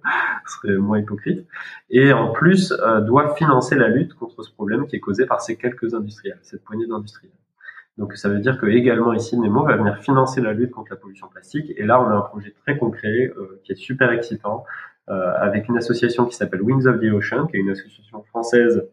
[0.47, 1.45] ce serait moins hypocrite.
[1.89, 5.41] Et en plus, euh, doivent financer la lutte contre ce problème qui est causé par
[5.41, 7.33] ces quelques industriels, cette poignée d'industriels.
[7.97, 10.97] Donc ça veut dire que également ici Nemo va venir financer la lutte contre la
[10.97, 11.71] pollution plastique.
[11.77, 14.65] Et là, on a un projet très concret euh, qui est super excitant,
[15.07, 18.87] avec une association qui s'appelle Wings of the Ocean, qui est une association française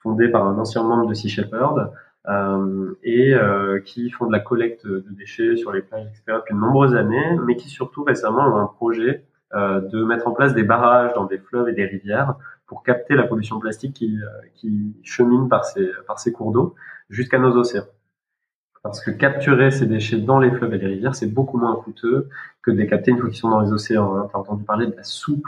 [0.00, 1.92] fondée par un ancien membre de Sea Shepherd
[2.28, 6.22] euh, et euh, qui font de la collecte de déchets sur les plages, etc.
[6.38, 10.52] depuis de nombreuses années, mais qui surtout récemment ont un projet de mettre en place
[10.52, 12.34] des barrages dans des fleuves et des rivières
[12.66, 14.18] pour capter la pollution plastique qui,
[14.56, 16.74] qui chemine par ces, par ces cours d'eau
[17.08, 17.86] jusqu'à nos océans.
[18.82, 22.28] Parce que capturer ces déchets dans les fleuves et les rivières, c'est beaucoup moins coûteux
[22.62, 24.16] que de les capter une fois qu'ils sont dans les océans.
[24.16, 24.28] Hein.
[24.30, 25.46] Tu as entendu parler de la soupe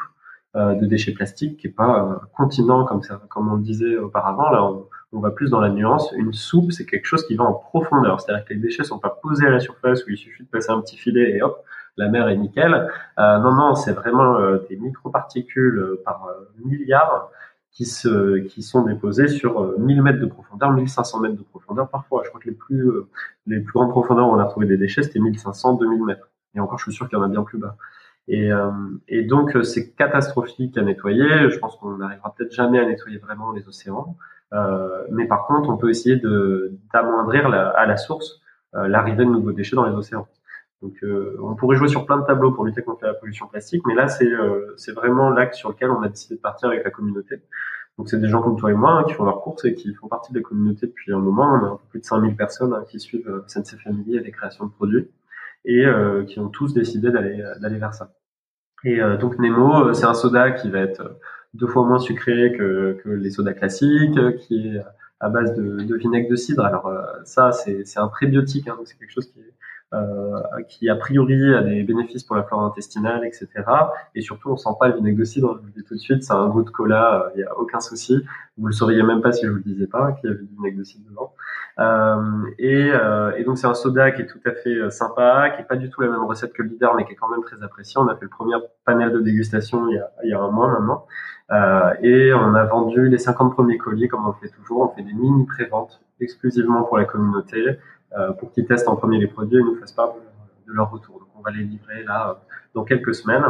[0.57, 3.97] euh, de déchets plastiques, qui est pas un continent comme ça, comme on le disait
[3.97, 4.51] auparavant.
[4.51, 4.69] Là,
[5.13, 6.13] on, va plus dans la nuance.
[6.17, 8.21] Une soupe, c'est quelque chose qui va en profondeur.
[8.21, 10.71] C'est-à-dire que les déchets sont pas posés à la surface où il suffit de passer
[10.71, 11.65] un petit filet et hop,
[11.97, 12.89] la mer est nickel.
[13.19, 16.27] Euh, non, non, c'est vraiment euh, des microparticules par
[16.65, 17.31] milliards
[17.73, 22.23] qui, se, qui sont déposés sur 1000 mètres de profondeur, 1500 mètres de profondeur parfois.
[22.25, 22.91] Je crois que les plus,
[23.47, 26.29] les plus grandes profondeurs où on a trouvé des déchets, c'était 1500, 2000 mètres.
[26.55, 27.77] Et encore, je suis sûr qu'il y en a bien plus bas.
[28.29, 28.71] Et, euh,
[29.09, 31.51] et donc, euh, c'est catastrophique à nettoyer.
[31.51, 34.17] Je pense qu'on n'arrivera peut-être jamais à nettoyer vraiment les océans.
[34.53, 36.17] Euh, mais par contre, on peut essayer
[36.93, 38.41] d'amoindrir à la source
[38.75, 40.29] euh, l'arrivée de nouveaux déchets dans les océans.
[40.83, 43.83] Donc, euh, on pourrait jouer sur plein de tableaux pour lutter contre la pollution plastique,
[43.87, 44.31] mais là, c'est
[44.77, 47.43] c'est vraiment l'axe sur lequel on a décidé de partir avec la communauté.
[47.99, 49.93] Donc, c'est des gens comme toi et moi hein, qui font leurs courses et qui
[49.95, 51.45] font partie de la communauté depuis un moment.
[51.45, 54.31] On a un peu plus de 5000 personnes hein, qui suivent SNC Family et les
[54.31, 55.11] créations de produits
[55.67, 55.85] et
[56.27, 58.15] qui ont tous décidé d'aller d'aller vers ça.
[58.85, 61.19] Et euh, donc Nemo, euh, c'est un soda qui va être euh,
[61.55, 64.81] deux fois moins sucré que, que les sodas classiques, qui est
[65.21, 66.65] à base de, vinaigre de cidre.
[66.65, 66.91] Alors
[67.25, 69.51] ça, c'est un prébiotique, hein, donc c'est quelque chose qui est euh,
[70.69, 73.49] qui a priori a des bénéfices pour la flore intestinale, etc.
[74.15, 75.55] Et surtout, on sent pas le vinaigre cidre.
[75.57, 77.59] Je vous le dis tout de suite, c'est un goût de cola, il n'y a
[77.59, 78.25] aucun souci.
[78.57, 80.55] Vous le sauriez même pas si je vous le disais pas qu'il y avait du
[80.55, 81.35] vinaigre dedans.
[81.79, 85.51] Euh, et, euh, et, donc c'est un soda qui est tout à fait euh, sympa,
[85.51, 87.31] qui est pas du tout la même recette que le leader, mais qui est quand
[87.31, 87.99] même très apprécié.
[87.99, 90.51] On a fait le premier panel de dégustation il y a, il y a un
[90.51, 91.07] mois maintenant,
[91.53, 94.83] euh, et on a vendu les 50 premiers colis comme on fait toujours.
[94.83, 97.75] On fait des mini préventes exclusivement pour la communauté, euh,
[98.39, 101.19] pour qu'ils testent en premier les produits et nous fassent part de, leur retour.
[101.19, 102.41] Donc on va les livrer là
[102.75, 103.45] dans quelques semaines.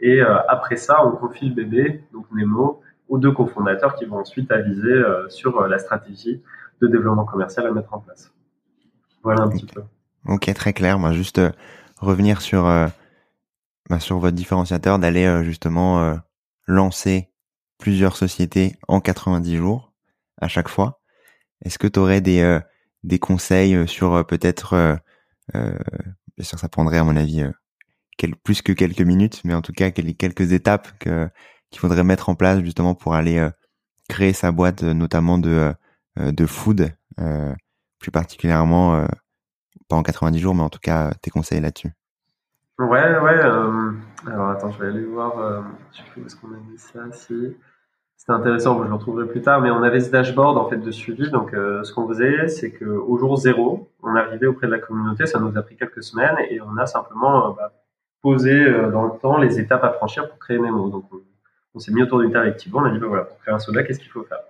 [0.00, 4.50] Et après ça, on confie le bébé, donc Nemo, aux deux cofondateurs qui vont ensuite
[4.52, 6.42] aviser sur la stratégie
[6.80, 8.32] de développement commercial à mettre en place.
[9.22, 9.82] Voilà un petit peu.
[10.28, 10.98] Ok, très clair.
[10.98, 11.50] Moi, juste euh,
[11.98, 12.86] revenir sur euh,
[13.88, 16.18] bah, sur votre différenciateur, d'aller euh, justement
[16.66, 17.30] lancer
[17.78, 19.92] plusieurs sociétés en 90 jours
[20.40, 21.00] à chaque fois.
[21.64, 22.60] Est-ce que tu aurais des
[23.06, 24.98] des conseils sur peut-être
[25.54, 27.44] bien sûr ça prendrait à mon avis
[28.44, 31.28] plus que quelques minutes, mais en tout cas quelques étapes que
[31.70, 33.48] qu'il faudrait mettre en place justement pour aller
[34.08, 35.74] créer sa boîte, notamment de
[36.18, 37.54] euh, de food, euh,
[37.98, 39.06] plus particulièrement, euh,
[39.88, 41.92] pas en 90 jours, mais en tout cas tes conseils là-dessus.
[42.78, 43.40] Ouais, ouais.
[44.26, 45.64] alors attends, je vais aller voir.
[45.92, 47.00] je sais plus où est-ce qu'on a mis ça.
[47.12, 47.56] Si
[48.16, 50.90] c'était intéressant, je le retrouverai plus tard, mais on avait ce dashboard en fait de
[50.90, 51.30] suivi.
[51.30, 55.26] Donc, ce qu'on faisait, c'est que au jour zéro, on arrivait auprès de la communauté.
[55.26, 57.72] Ça nous a pris quelques semaines et on a simplement bah,
[58.22, 60.88] posé dans le temps les étapes à franchir pour créer Nemo.
[60.88, 61.04] Donc,
[61.74, 62.80] on, s'est mis autour d'une table avec Thibault.
[62.80, 64.40] On a dit bah, voilà, pour créer un soda, qu'est-ce qu'il faut faire?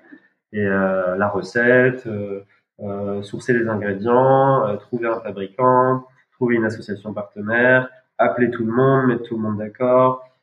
[0.53, 2.45] Et euh, la recette, euh,
[2.81, 7.89] euh, sourcer les ingrédients, trouver un fabricant, trouver une association partenaire,
[8.19, 10.36] appeler tout le monde, mettre tout le monde d'accord, euh,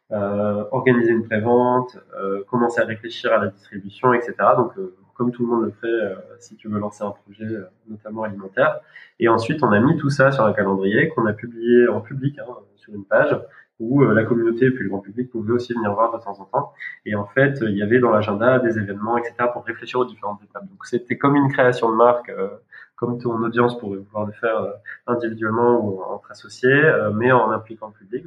[0.71, 4.35] organiser une prévente, euh, commencer à réfléchir à la distribution, etc.
[4.57, 4.73] Donc,
[5.15, 7.47] comme tout le monde le fait, si tu veux lancer un projet,
[7.87, 8.79] notamment alimentaire.
[9.19, 12.39] Et ensuite, on a mis tout ça sur un calendrier qu'on a publié en public
[12.39, 12.45] hein,
[12.75, 13.37] sur une page
[13.79, 16.39] où euh, la communauté et puis le grand public pouvaient aussi venir voir de temps
[16.39, 16.73] en temps.
[17.05, 20.41] Et en fait, il y avait dans l'agenda des événements, etc., pour réfléchir aux différentes
[20.43, 20.67] étapes.
[20.67, 22.49] Donc c'était comme une création de marque, euh,
[22.95, 24.71] comme ton audience pourrait pouvoir le faire euh,
[25.07, 26.81] individuellement ou entre associés,
[27.15, 28.25] mais en impliquant le public.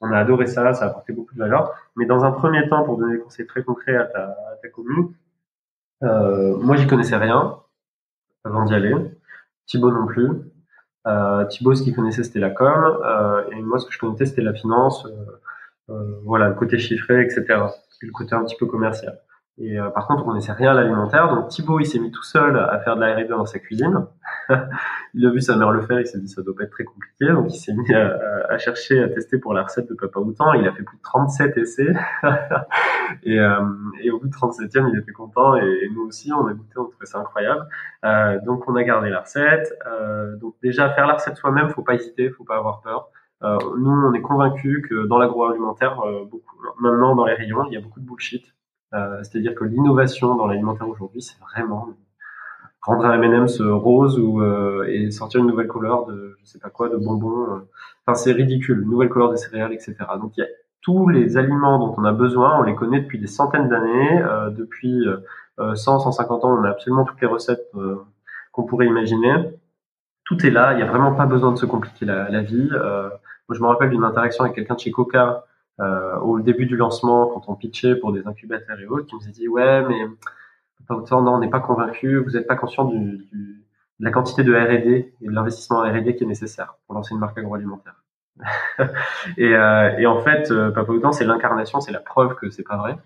[0.00, 1.74] On a adoré ça, ça a apporté beaucoup de valeur.
[1.96, 5.12] Mais dans un premier temps, pour donner des conseils très concrets à ta, à commune,
[6.02, 7.56] euh, moi j'y connaissais rien
[8.44, 8.94] avant d'y aller.
[9.66, 10.28] Thibaut non plus.
[11.06, 14.26] Euh, Thibaut, ce qu'il connaissait, c'était la com, euh, et moi, ce que je connaissais,
[14.26, 15.40] c'était la finance, euh,
[15.90, 17.46] euh, voilà, le côté chiffré, etc.
[18.02, 19.20] Le côté un petit peu commercial.
[19.60, 21.28] Et euh, par contre, on connaissait rien à l'alimentaire.
[21.28, 24.06] Donc Thibaut, il s'est mis tout seul à faire de la R&D dans sa cuisine.
[25.14, 26.84] il a vu sa mère le faire, il s'est dit ça doit pas être très
[26.84, 27.26] compliqué.
[27.28, 30.54] Donc il s'est mis à, à, chercher, à tester pour la recette de Papa Outan.
[30.54, 31.92] Il a fait plus de 37 essais.
[33.22, 33.60] et, euh,
[34.02, 35.56] et, au bout de 37e, il était content.
[35.56, 37.66] Et, nous aussi, on a goûté, on trouvait ça incroyable.
[38.06, 39.74] Euh, donc on a gardé la recette.
[39.86, 43.10] Euh, donc déjà, faire la recette soi-même, faut pas hésiter, faut pas avoir peur.
[43.42, 46.00] nous, on est convaincus que dans l'agroalimentaire,
[46.30, 48.59] beaucoup, maintenant dans les rayons, il y a beaucoup de bullshit euh,
[48.92, 51.88] c'est-à-dire que l'innovation dans l'alimentaire aujourd'hui, c'est vraiment
[52.82, 56.70] rendre un M&M's rose ou euh, et sortir une nouvelle couleur de je sais pas
[56.70, 57.54] quoi de bonbons.
[57.54, 57.68] Euh.
[58.06, 59.96] Enfin, c'est ridicule, une nouvelle couleur de céréales, etc.
[60.20, 60.48] Donc il y a
[60.82, 64.24] tous les aliments dont on a besoin, on les connaît depuis des centaines d'années,
[64.56, 65.04] depuis
[65.58, 67.70] 100, 150 ans, on a absolument toutes les recettes
[68.50, 69.34] qu'on pourrait imaginer.
[70.24, 72.70] Tout est là, il n'y a vraiment pas besoin de se compliquer la, la vie.
[72.70, 73.20] moi,
[73.50, 75.49] je me rappelle d'une interaction avec quelqu'un de chez Coca euh,
[76.22, 79.30] au début du lancement, quand on pitchait pour des incubateurs et autres, qui nous a
[79.30, 80.06] dit ouais, mais
[80.90, 83.64] non, on n'est pas convaincu, vous n'êtes pas conscient du, du,
[84.00, 87.14] de la quantité de R&D et de l'investissement en R&D qui est nécessaire pour lancer
[87.14, 88.02] une marque agroalimentaire.
[89.36, 92.76] et, euh, et, en fait, euh, Papa c'est l'incarnation, c'est la preuve que c'est pas
[92.76, 92.96] vrai.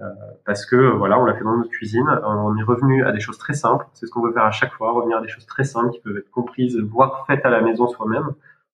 [0.00, 0.08] Euh,
[0.46, 3.38] parce que voilà, on l'a fait dans notre cuisine, on est revenu à des choses
[3.38, 3.86] très simples.
[3.92, 6.00] C'est ce qu'on veut faire à chaque fois, revenir à des choses très simples qui
[6.00, 8.30] peuvent être comprises, voire faites à la maison soi-même.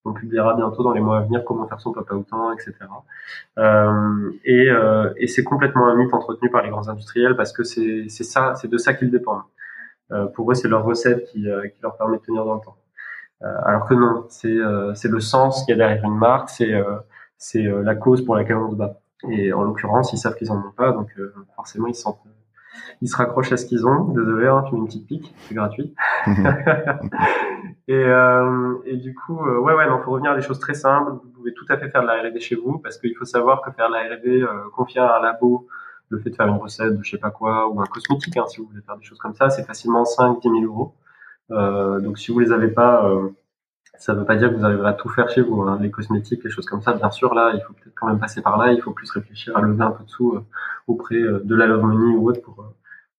[0.06, 2.72] On publiera bientôt dans les mois à venir comment faire son papa autant, etc.
[3.58, 7.64] Euh, et, euh, et c'est complètement un mythe entretenu par les grands industriels parce que
[7.64, 9.42] c'est ça, c'est de ça qu'ils dépendent.
[10.12, 12.76] Euh, pour eux, c'est leur recette qui, qui, leur permet de tenir dans le temps.
[13.42, 14.48] Alors que non, c'est
[15.08, 18.76] le sens qu'il y a derrière une marque, c'est la cause pour laquelle on se
[18.76, 19.00] bat.
[19.28, 21.10] Et en l'occurrence, ils savent qu'ils en ont pas, donc
[21.54, 22.18] forcément ils se sentent
[23.02, 24.04] ils se raccrochent à ce qu'ils ont.
[24.12, 25.94] Désolé, hein, tu mets une petite pique, c'est gratuit.
[27.88, 30.74] et, euh, et du coup, euh, ouais, ouais, non, faut revenir à des choses très
[30.74, 31.12] simples.
[31.12, 33.62] Vous pouvez tout à fait faire de la R&D chez vous, parce qu'il faut savoir
[33.62, 35.68] que faire de la R&D, euh, confier à un labo,
[36.08, 38.46] le fait de faire une recette de je sais pas quoi, ou un cosmétique, hein,
[38.48, 40.94] si vous voulez faire des choses comme ça, c'est facilement 5 10 000 euros.
[41.52, 43.28] Euh, donc si vous les avez pas, euh,
[43.98, 45.62] ça veut pas dire que vous arriverez à tout faire chez vous.
[45.62, 45.78] Hein.
[45.80, 48.42] Les cosmétiques, les choses comme ça, bien sûr, là, il faut peut-être quand même passer
[48.42, 48.72] par là.
[48.72, 50.44] Il faut plus réfléchir à lever un peu de sous euh,
[50.88, 52.72] auprès de la Love Money ou autre pour,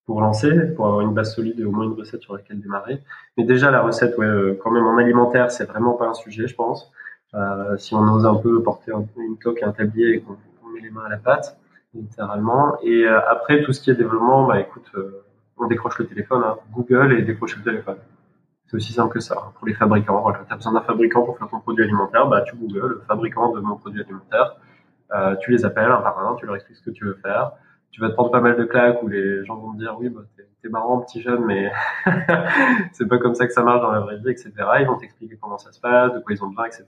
[0.08, 3.03] pour lancer, pour avoir une base solide et au moins une recette sur laquelle démarrer.
[3.38, 6.55] Mais déjà, la recette, ouais, quand même en alimentaire, c'est vraiment pas un sujet, je
[6.55, 6.91] pense.
[7.36, 10.34] Euh, si on ose un peu porter une toque et un tablier et qu'on
[10.74, 11.60] met les mains à la pâte,
[11.93, 12.78] littéralement.
[12.82, 14.89] Et après, tout ce qui est développement, bah écoute,
[15.58, 16.55] on décroche le téléphone, hein.
[16.74, 17.97] Google et décroche le téléphone.
[18.68, 19.36] C'est aussi simple que ça.
[19.58, 22.41] Pour les fabricants, voilà, tu as besoin d'un fabricant pour faire ton produit alimentaire, bah,
[22.41, 24.58] tu googles le fabricant de mon produit alimentaire,
[25.14, 27.51] euh, tu les appelles un par un, tu leur expliques ce que tu veux faire.
[27.91, 30.09] Tu vas te prendre pas mal de claques où les gens vont te dire oui,
[30.09, 30.21] bah,
[30.61, 31.71] t'es marrant, petit jeune, mais
[32.91, 34.51] c'est pas comme ça que ça marche dans la vraie vie, etc.
[34.79, 36.85] Ils vont t'expliquer comment ça se passe, de quoi ils ont besoin, etc.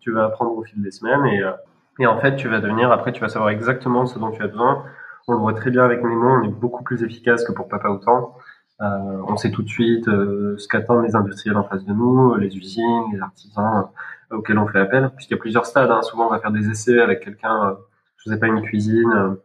[0.00, 1.52] Tu vas apprendre au fil des semaines et, euh,
[1.98, 4.48] et en fait, tu vas devenir, après, tu vas savoir exactement ce dont tu as
[4.48, 4.84] besoin.
[5.28, 7.88] On le voit très bien avec Nemo, on est beaucoup plus efficace que pour Papa
[7.88, 8.36] Autant.
[8.82, 12.34] Euh, on sait tout de suite euh, ce qu'attendent les industriels en face de nous,
[12.34, 13.88] les usines, les artisans
[14.30, 15.90] euh, auxquels on fait appel, puisqu'il y a plusieurs stades.
[15.90, 16.02] Hein.
[16.02, 17.78] Souvent, on va faire des essais avec quelqu'un,
[18.18, 19.36] je sais pas, une cuisine,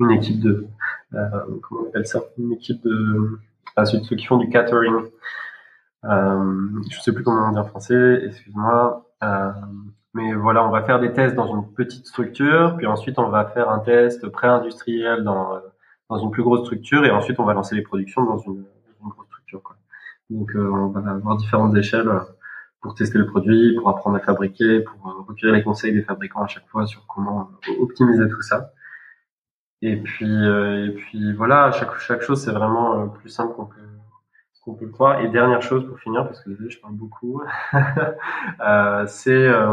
[0.00, 0.66] une équipe de,
[1.10, 3.38] comment on appelle ça, une équipe de,
[3.76, 4.94] ah, ceux, qui font du catering.
[6.04, 9.06] Euh, je sais plus comment on dit en français, excuse-moi.
[10.14, 13.46] mais voilà, on va faire des tests dans une petite structure, puis ensuite on va
[13.46, 15.60] faire un test pré-industriel dans
[16.12, 18.64] dans une plus grosse structure et ensuite on va lancer les productions dans une,
[19.02, 19.62] une grosse structure.
[19.62, 19.76] Quoi.
[20.28, 22.20] Donc euh, on va avoir différentes échelles euh,
[22.82, 26.42] pour tester le produit, pour apprendre à fabriquer, pour euh, recueillir les conseils des fabricants
[26.42, 28.72] à chaque fois sur comment optimiser tout ça.
[29.82, 33.80] Et puis, et puis voilà, chaque, chaque chose c'est vraiment plus simple qu'on peut,
[34.64, 35.20] qu'on peut croire.
[35.20, 37.42] Et dernière chose pour finir, parce que désolé, je parle beaucoup,
[38.60, 39.72] euh, c'est euh,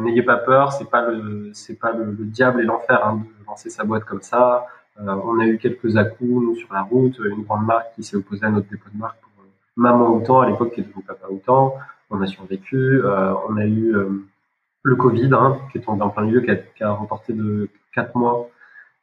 [0.00, 3.70] n'ayez pas peur, c'est pas le c'est pas le, diable et l'enfer hein, de lancer
[3.70, 4.66] sa boîte comme ça.
[5.00, 8.16] Euh, on a eu quelques à nous, sur la route, une grande marque qui s'est
[8.16, 11.04] opposée à notre dépôt de marque pour euh, Maman Autant, à l'époque, qui était devenu
[11.04, 11.74] Papa Autant.
[12.10, 13.00] On a survécu.
[13.02, 13.94] Euh, on a eu
[14.82, 17.70] le Covid, hein, qui est tombé en plein milieu, qui a, qui a remporté de
[17.94, 18.50] 4 mois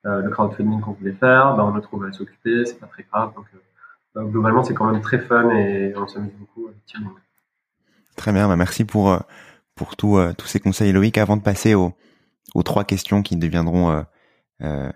[0.04, 1.56] le crowdfunding qu'on voulait faire.
[1.56, 3.34] Ben, on a trouvé à s'occuper, c'est pas très grave.
[3.36, 6.80] Donc, globalement, c'est quand même très fun et on s'amuse beaucoup avec
[8.16, 9.18] Très bien, bah merci pour,
[9.76, 11.18] pour tout, tous ces conseils, Loïc.
[11.18, 11.94] Avant de passer aux,
[12.54, 14.04] aux trois questions qui deviendront euh,
[14.62, 14.92] euh,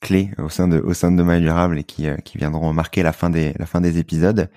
[0.00, 3.02] clés au sein de au sein de Domaine Durable et qui, euh, qui viendront marquer
[3.02, 4.50] la fin des la fin des épisodes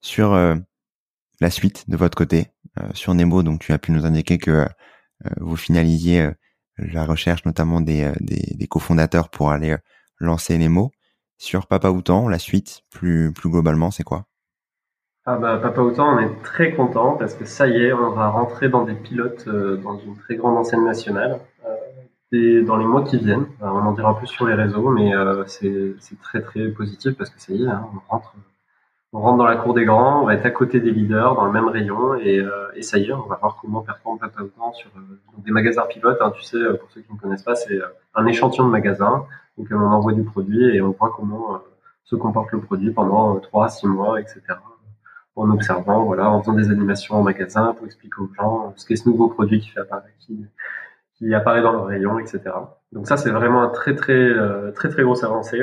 [0.00, 0.54] sur euh,
[1.40, 2.48] la suite de votre côté
[2.94, 3.42] sur Nemo.
[3.42, 4.66] Donc tu as pu nous indiquer que
[5.40, 6.30] vous finalisiez
[6.78, 9.76] la recherche notamment des, des cofondateurs pour aller
[10.18, 10.90] lancer Nemo.
[11.38, 14.26] Sur Papa Outan, la suite plus plus globalement, c'est quoi?
[15.26, 18.28] Ah bah, Papa Outan, on est très content parce que ça y est, on va
[18.28, 21.40] rentrer dans des pilotes dans une très grande enseigne nationale
[22.32, 23.46] dans les mois qui viennent.
[23.62, 27.30] Euh, on en dira plus sur les réseaux, mais euh, c'est très très positif parce
[27.30, 28.34] que ça y est, hein, on rentre
[29.12, 31.44] on rentre dans la cour des grands, on va être à côté des leaders dans
[31.44, 34.42] le même rayon et, euh, et ça y est, on va voir comment performe Papa
[34.42, 34.90] Autant sur
[35.38, 36.18] des magasins pilotes.
[36.20, 37.78] Hein, tu sais, pour ceux qui ne connaissent pas, c'est
[38.14, 39.26] un échantillon de magasins
[39.58, 41.60] auquel on envoie du produit et on voit comment
[42.04, 44.40] se comporte le produit pendant 3 6 mois, etc.
[45.34, 48.96] En observant, voilà, en faisant des animations en magasin pour expliquer aux gens ce qu'est
[48.96, 50.46] ce nouveau produit qui fait apparaître, qui,
[51.16, 52.42] qui apparaît dans le rayon, etc.
[52.92, 55.62] Donc ça, c'est vraiment un très très euh, très très grosse avancée.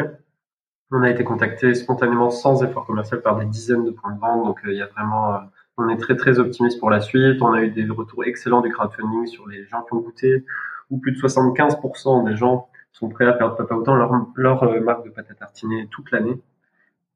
[0.91, 4.43] On a été contacté spontanément sans effort commercial par des dizaines de points de vente,
[4.45, 5.37] donc euh, il y a vraiment, euh,
[5.77, 7.41] on est très très optimiste pour la suite.
[7.41, 10.45] On a eu des retours excellents du crowdfunding sur les gens qui ont goûté,
[10.89, 14.81] où plus de 75% des gens sont prêts à faire de papa autant leur, leur
[14.81, 16.41] marque de pâte à tartiner toute l'année.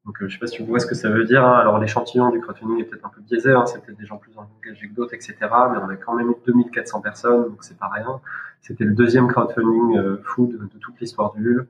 [0.05, 1.45] Donc, euh, je sais pas si vous voyez ce que ça veut dire.
[1.45, 1.53] Hein.
[1.53, 3.51] Alors, l'échantillon du crowdfunding est peut-être un peu biaisé.
[3.51, 3.65] Hein.
[3.65, 5.35] C'est peut-être des gens plus engagés que d'autres, etc.
[5.41, 8.19] Mais on a quand même eu 2400 personnes, donc c'est pas rien.
[8.61, 11.67] C'était le deuxième crowdfunding euh, food de toute l'histoire du LUL.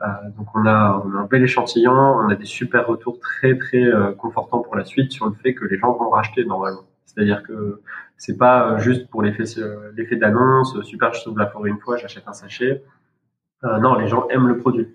[0.00, 1.92] Euh, donc, on a, un bel échantillon.
[1.92, 5.54] On a des super retours très, très euh, confortants pour la suite sur le fait
[5.54, 6.84] que les gens vont racheter normalement.
[7.06, 7.80] C'est-à-dire que
[8.16, 9.44] c'est pas juste pour l'effet,
[9.96, 10.80] l'effet d'annonce.
[10.82, 12.82] Super, je sauve la forêt une fois, j'achète un sachet.
[13.62, 14.88] non, les gens aiment le produit.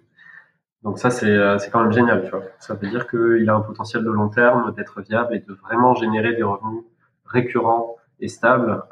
[0.83, 2.23] Donc ça, c'est euh, quand même génial.
[2.23, 2.43] Tu vois.
[2.59, 5.93] Ça veut dire qu'il a un potentiel de long terme, d'être viable et de vraiment
[5.95, 6.83] générer des revenus
[7.25, 8.83] récurrents et stable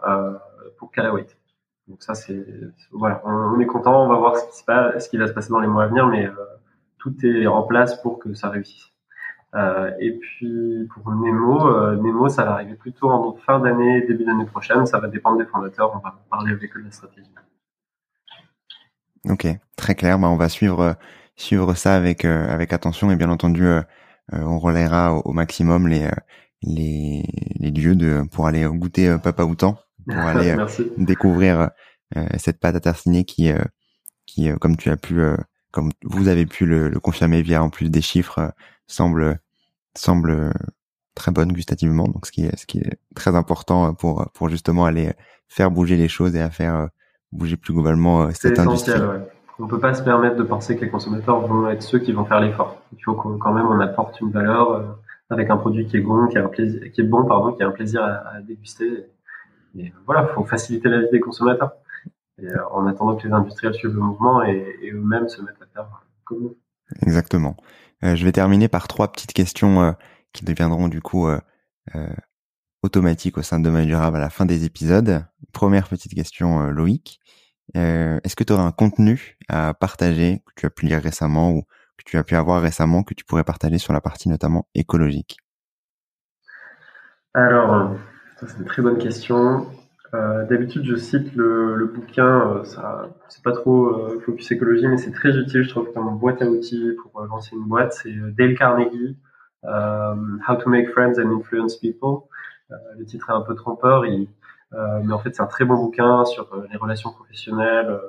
[0.78, 1.37] pour weight.
[1.88, 2.46] Donc ça c'est
[2.92, 5.34] voilà, on, est content, on va voir ce qui, se passe, ce qui va se
[5.34, 6.30] passer dans les mois à venir, mais
[6.98, 8.92] tout est en place pour que ça réussisse.
[9.56, 14.26] Euh, et puis pour Nemo, euh, Nemo, ça va arriver plutôt en fin d'année, début
[14.26, 14.86] d'année prochaine.
[14.86, 15.92] Ça va dépendre des fondateurs.
[15.96, 17.32] On va parler avec eux de la stratégie.
[19.30, 20.20] Ok, très clair.
[20.20, 20.96] Bah, on va suivre
[21.36, 23.82] suivre ça avec euh, avec attention et bien entendu, euh,
[24.32, 26.10] on relaiera au, maximum les
[26.62, 27.24] les,
[27.60, 29.78] les lieux de pour aller goûter Papa Outan,
[30.08, 30.56] pour aller
[30.98, 31.70] découvrir
[32.38, 33.52] cette pâte à tartiner qui
[34.26, 35.22] qui comme tu as pu
[35.72, 38.54] comme vous avez pu le, le confirmer via en plus des chiffres
[38.88, 39.40] semble
[39.96, 40.54] semble
[41.16, 44.86] très bonne gustativement, donc ce qui est ce qui est très important pour pour justement
[44.86, 45.14] aller
[45.48, 46.88] faire bouger les choses et à faire euh,
[47.32, 49.00] bouger plus globalement euh, cette industrie.
[49.00, 49.28] Ouais.
[49.60, 52.26] On peut pas se permettre de penser que les consommateurs vont être ceux qui vont
[52.26, 52.80] faire l'effort.
[52.94, 54.84] Il faut quand même on apporte une valeur euh,
[55.32, 57.64] avec un produit qui est bon, qui a un plaisir, qui est bon pardon, qui
[57.64, 59.08] a un plaisir à, déguster.
[59.78, 61.74] Et voilà, faut faciliter la vie des consommateurs.
[62.40, 65.66] Et en attendant que les industriels suivent le mouvement et, et eux-mêmes se mettent à
[65.74, 66.58] faire comme nous.
[67.02, 67.58] Exactement.
[68.04, 69.92] Euh, je vais terminer par trois petites questions euh,
[70.34, 71.40] qui deviendront du coup euh,
[72.84, 75.26] automatiques au sein de Domaine Durable à la fin des épisodes.
[75.52, 77.20] Première petite question, Loïc.
[77.74, 81.64] Est-ce que tu auras un contenu à partager que tu as pu lire récemment ou
[81.98, 85.38] que tu as pu avoir récemment que tu pourrais partager sur la partie notamment écologique?
[87.34, 87.96] Alors,
[88.46, 89.68] c'est une très bonne question.
[90.14, 94.88] Euh, d'habitude, je cite le, le bouquin, euh, ça, c'est pas trop euh, focus écologie,
[94.88, 97.94] mais c'est très utile, je trouve, comme boîte à outils pour lancer une boîte.
[97.94, 99.18] C'est Dale Carnegie,
[99.64, 102.28] How to Make Friends and Influence People.
[102.70, 106.48] le titre est un peu trompeur, mais en fait, c'est un très bon bouquin sur
[106.72, 108.00] les relations professionnelles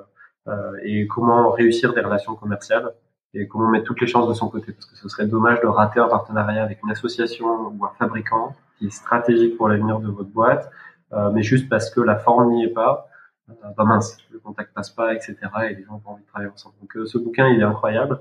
[0.83, 2.93] et comment réussir des relations commerciales
[3.33, 5.67] et comment mettre toutes les chances de son côté, parce que ce serait dommage de
[5.67, 10.07] rater un partenariat avec une association ou un fabricant qui est stratégique pour l'avenir de
[10.07, 10.71] votre boîte
[11.13, 13.07] euh, mais juste parce que la forme n'y est pas,
[13.49, 15.35] euh, bah mince, le contact passe pas, etc.
[15.69, 16.75] Et les gens ont pas envie de travailler ensemble.
[16.81, 18.19] Donc euh, ce bouquin, il est incroyable.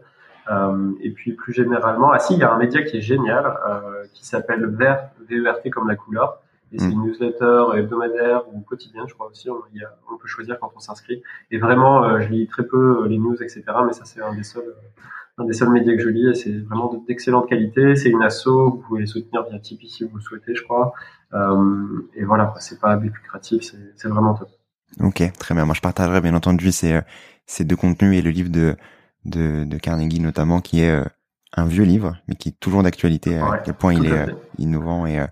[0.50, 3.44] Euh, et puis plus généralement, ah si, il y a un média qui est génial,
[3.68, 6.40] euh, qui s'appelle Vert, VERT comme la couleur.
[6.72, 7.06] Et c'est une mm.
[7.06, 9.48] newsletter hebdomadaire ou quotidienne, je crois aussi.
[9.50, 11.22] On, y a, on peut choisir quand on s'inscrit.
[11.50, 13.62] Et vraiment, je lis très peu les news, etc.
[13.86, 14.74] Mais ça, c'est un des seuls,
[15.38, 16.28] un des seuls médias que je lis.
[16.28, 17.96] Et c'est vraiment d'excellente qualité.
[17.96, 18.46] C'est une asso.
[18.46, 20.92] Vous pouvez les soutenir via Tipeee si vous le souhaitez, je crois.
[21.34, 23.62] Euh, et voilà, c'est pas but lucratif,
[23.96, 24.48] c'est vraiment top.
[25.00, 25.66] Ok, très bien.
[25.66, 27.00] Moi, je partagerai bien entendu ces, euh,
[27.44, 28.76] ces deux contenus et le livre de,
[29.26, 31.04] de, de Carnegie notamment, qui est euh,
[31.54, 34.26] un vieux livre, mais qui est toujours d'actualité, à quel point il est
[34.56, 35.24] innovant et,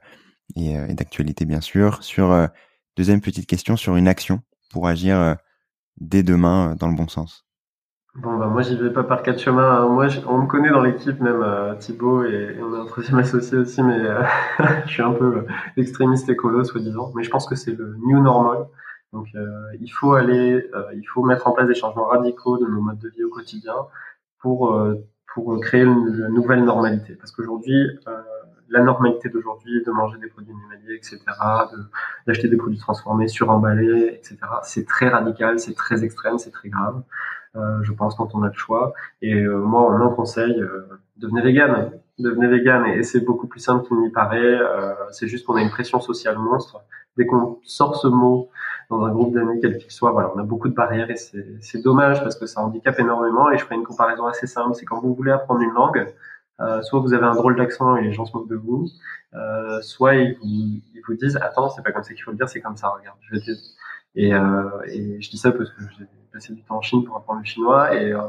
[0.54, 2.02] et, et d'actualité, bien sûr.
[2.02, 2.48] Sur
[2.96, 5.36] deuxième petite question, sur une action pour agir
[5.98, 7.45] dès demain dans le bon sens.
[8.18, 9.82] Bon, bah, moi, j'y vais pas par quatre chemins.
[9.82, 9.88] Hein.
[9.88, 13.58] Moi, on me connaît dans l'équipe, même euh, Thibaut, et, on a un troisième associé
[13.58, 14.22] aussi, mais euh,
[14.86, 15.46] je suis un peu euh,
[15.76, 17.12] extrémiste écolo, soi-disant.
[17.14, 18.66] Mais je pense que c'est le new normal.
[19.12, 19.28] Donc,
[19.80, 23.08] il faut aller, il faut mettre en place des changements radicaux de nos modes de
[23.08, 23.74] vie au quotidien
[24.40, 24.78] pour
[25.32, 27.14] pour créer une, nouvelle normalité.
[27.14, 27.98] Parce qu'aujourd'hui,
[28.68, 31.18] la normalité d'aujourd'hui, de manger des produits animaliers, etc.,
[32.26, 37.02] d'acheter des produits transformés, suremballés, etc., c'est très radical, c'est très extrême, c'est très grave.
[37.56, 38.92] Euh, je pense, quand on a le choix.
[39.22, 41.92] Et euh, moi, on un conseil, euh, devenez vegan.
[42.18, 44.58] Devenez vegan et, c'est beaucoup plus simple qu'il n'y paraît.
[45.10, 46.80] c'est juste qu'on a une pression sociale monstre.
[47.16, 48.50] Dès qu'on sort ce mot
[48.90, 51.82] dans un groupe d'amis, quel qu'il soit, voilà, on a beaucoup de barrières et c'est
[51.82, 53.50] dommage parce que ça handicape énormément.
[53.50, 54.74] Et je ferai une comparaison assez simple.
[54.74, 56.06] C'est quand vous voulez apprendre une langue,
[56.60, 58.88] euh, soit vous avez un drôle d'accent et les gens se moquent de vous,
[59.34, 62.38] euh, soit ils vous, ils vous disent attends c'est pas comme ça qu'il faut le
[62.38, 63.50] dire c'est comme ça regarde je vais te
[64.14, 65.82] et, euh, et je dis ça parce que
[66.36, 68.20] passé du temps en Chine pour apprendre le chinois et, euh,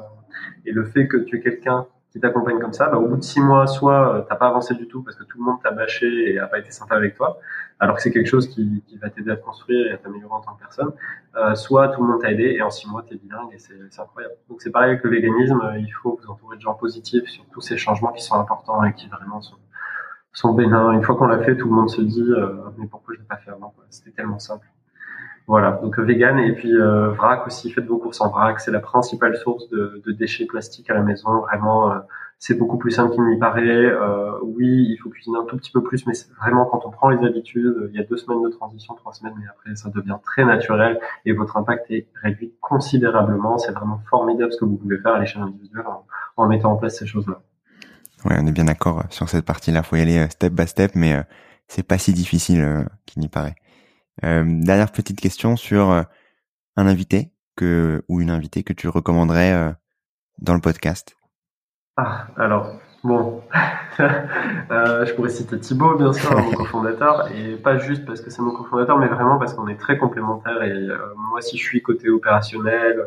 [0.65, 3.41] le fait que tu es quelqu'un qui t'accompagne comme ça, bah, au bout de six
[3.41, 6.31] mois, soit euh, t'as pas avancé du tout parce que tout le monde t'a bâché
[6.31, 7.37] et a pas été sympa avec toi,
[7.79, 10.39] alors que c'est quelque chose qui, va t'aider à te construire et à t'améliorer en
[10.39, 10.91] tant que personne,
[11.35, 13.99] euh, soit tout le monde t'a aidé et en six mois t'es bilingue et c'est
[13.99, 14.35] incroyable.
[14.49, 17.61] Donc c'est pareil avec le véganisme, il faut vous entourer de gens positifs sur tous
[17.61, 19.57] ces changements qui sont importants et qui vraiment sont,
[20.31, 20.91] sont bénins.
[20.91, 22.31] Une fois qu'on l'a fait, tout le monde se dit
[22.77, 24.65] mais pourquoi je l'ai pas fait avant C'était tellement simple.
[25.47, 28.71] Voilà, donc euh, vegan et puis euh, vrac aussi, faites vos courses en vrac, c'est
[28.71, 31.39] la principale source de, de, déchets plastiques à la maison.
[31.39, 31.99] Vraiment, euh,
[32.37, 33.63] c'est beaucoup plus simple qu'il n'y paraît.
[33.63, 37.07] Euh, oui, il faut cuisiner un tout petit peu plus, mais vraiment quand on prend
[37.07, 40.17] les habitudes, il y a deux semaines de transition, trois semaines, mais après ça devient
[40.21, 43.57] très naturel et votre impact est réduit considérablement.
[43.57, 46.75] C'est vraiment formidable ce que vous pouvez faire à l'échelle individuelle en, en, mettant en
[46.75, 47.39] place ces choses-là.
[48.25, 49.81] Ouais, on est bien d'accord sur cette partie-là.
[49.81, 51.23] Faut y aller step by step, mais
[51.69, 53.55] c'est pas si difficile qu'il n'y paraît.
[54.23, 56.03] Euh, dernière petite question sur euh,
[56.75, 59.71] un invité que ou une invitée que tu recommanderais euh,
[60.39, 61.15] dans le podcast.
[61.97, 63.41] Ah, alors Bon,
[63.99, 68.41] euh, je pourrais citer Thibaut, bien sûr, mon cofondateur, et pas juste parce que c'est
[68.41, 70.61] mon cofondateur, mais vraiment parce qu'on est très complémentaires.
[70.63, 73.01] Et euh, moi, si je suis côté opérationnel,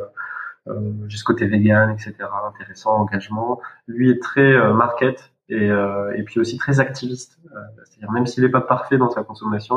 [0.69, 2.15] euh, juste côté vegan, etc.,
[2.47, 7.39] intéressant, engagement, lui est très market et, et puis aussi très activiste.
[7.85, 9.77] C'est-à-dire même s'il n'est pas parfait dans sa consommation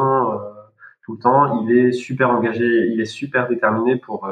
[1.03, 4.27] tout le temps, il est super engagé, il est super déterminé pour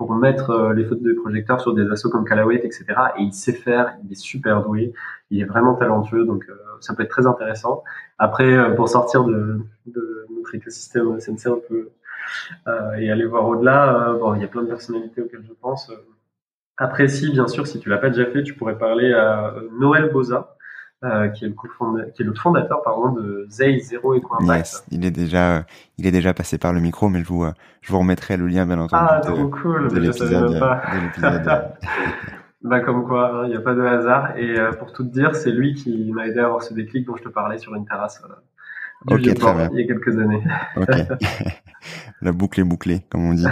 [0.00, 2.86] pour mettre euh, les fautes de projecteurs sur des assos comme Calaway, etc.
[3.18, 4.94] Et il sait faire, il est super doué,
[5.28, 7.84] il est vraiment talentueux, donc euh, ça peut être très intéressant.
[8.16, 11.90] Après, euh, pour sortir de, de notre écosystème SNC un peu
[12.98, 15.92] et aller voir au-delà, bon, il y a plein de personnalités auxquelles je pense.
[16.78, 20.10] Après, si, bien sûr, si tu l'as pas déjà fait, tu pourrais parler à Noël
[20.10, 20.56] Boza,
[21.02, 24.84] euh, qui est le qui est le fondateur pardon de Zay Zero Eco Impact.
[24.90, 25.64] il est déjà
[25.96, 27.46] il est déjà passé par le micro, mais je vous
[27.80, 29.02] je vous remettrai le lien bien entendu.
[29.08, 30.60] Ah trop cool, de l'épisode.
[32.62, 34.36] bah comme quoi, hein, il n'y a pas de hasard.
[34.36, 37.06] Et euh, pour tout te dire, c'est lui qui m'a aidé à avoir ce déclic
[37.06, 38.22] dont je te parlais sur une terrasse.
[39.10, 39.70] Euh, du très bien.
[39.72, 40.42] Il y a quelques années.
[40.76, 40.88] Ok.
[42.20, 43.46] La boucle est bouclée, comme on dit.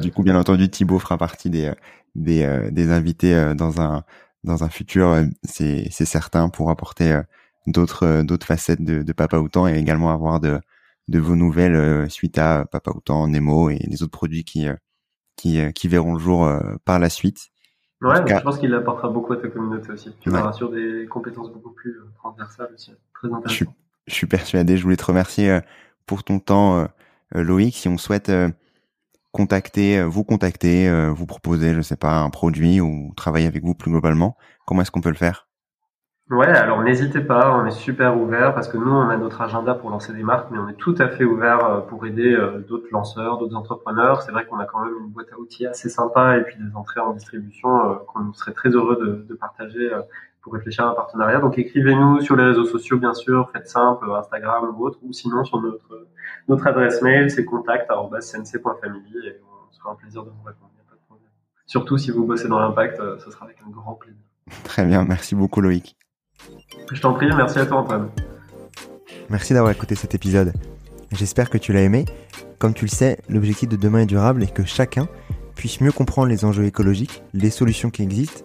[0.00, 1.72] du coup, bien entendu, Thibaut fera partie des
[2.16, 4.04] des, des invités dans un
[4.44, 7.22] dans un futur, euh, c'est certain, pour apporter euh,
[7.66, 10.60] d'autres euh, d'autres facettes de, de Papa Outan et également avoir de
[11.08, 14.66] de vos nouvelles suite à Papa Outan, Nemo et les autres produits qui
[15.36, 16.50] qui, qui verront le jour
[16.86, 17.50] par la suite.
[18.00, 20.14] Ouais, je pense qu'il apportera beaucoup à ta communauté aussi.
[20.20, 20.52] Tu ouais.
[20.54, 22.92] sur des compétences beaucoup plus transversales aussi.
[23.12, 23.48] Très intéressant.
[23.48, 23.66] Je suis,
[24.06, 24.78] je suis persuadé.
[24.78, 25.58] Je voulais te remercier
[26.06, 26.88] pour ton temps,
[27.32, 27.74] Loïc.
[27.76, 28.32] Si on souhaite
[29.34, 33.64] contacter, euh, vous contacter, euh, vous proposer, je sais pas, un produit ou travailler avec
[33.64, 35.48] vous plus globalement, comment est-ce qu'on peut le faire?
[36.30, 39.74] Ouais, alors n'hésitez pas, on est super ouvert parce que nous, on a notre agenda
[39.74, 42.34] pour lancer des marques, mais on est tout à fait ouvert euh, pour aider
[42.66, 44.22] d'autres lanceurs, d'autres entrepreneurs.
[44.22, 46.74] C'est vrai qu'on a quand même une boîte à outils assez sympa et puis des
[46.76, 49.90] entrées en distribution qu'on serait très heureux de, de partager
[50.44, 51.40] pour réfléchir à un partenariat.
[51.40, 55.44] Donc écrivez-nous sur les réseaux sociaux, bien sûr, faites simple, Instagram ou autre, ou sinon
[55.44, 56.06] sur notre
[56.46, 60.70] notre adresse mail, c'est contact@cnc.family et on sera un plaisir de vous répondre.
[60.88, 61.30] Pas de problème.
[61.66, 64.20] Surtout si vous bossez dans l'impact, euh, ce sera avec un grand plaisir.
[64.64, 65.96] Très bien, merci beaucoup Loïc.
[66.92, 68.10] Je t'en prie, merci à toi Antoine.
[69.30, 70.52] Merci d'avoir écouté cet épisode.
[71.12, 72.04] J'espère que tu l'as aimé.
[72.58, 75.08] Comme tu le sais, l'objectif de demain est durable et que chacun
[75.54, 78.44] puisse mieux comprendre les enjeux écologiques, les solutions qui existent,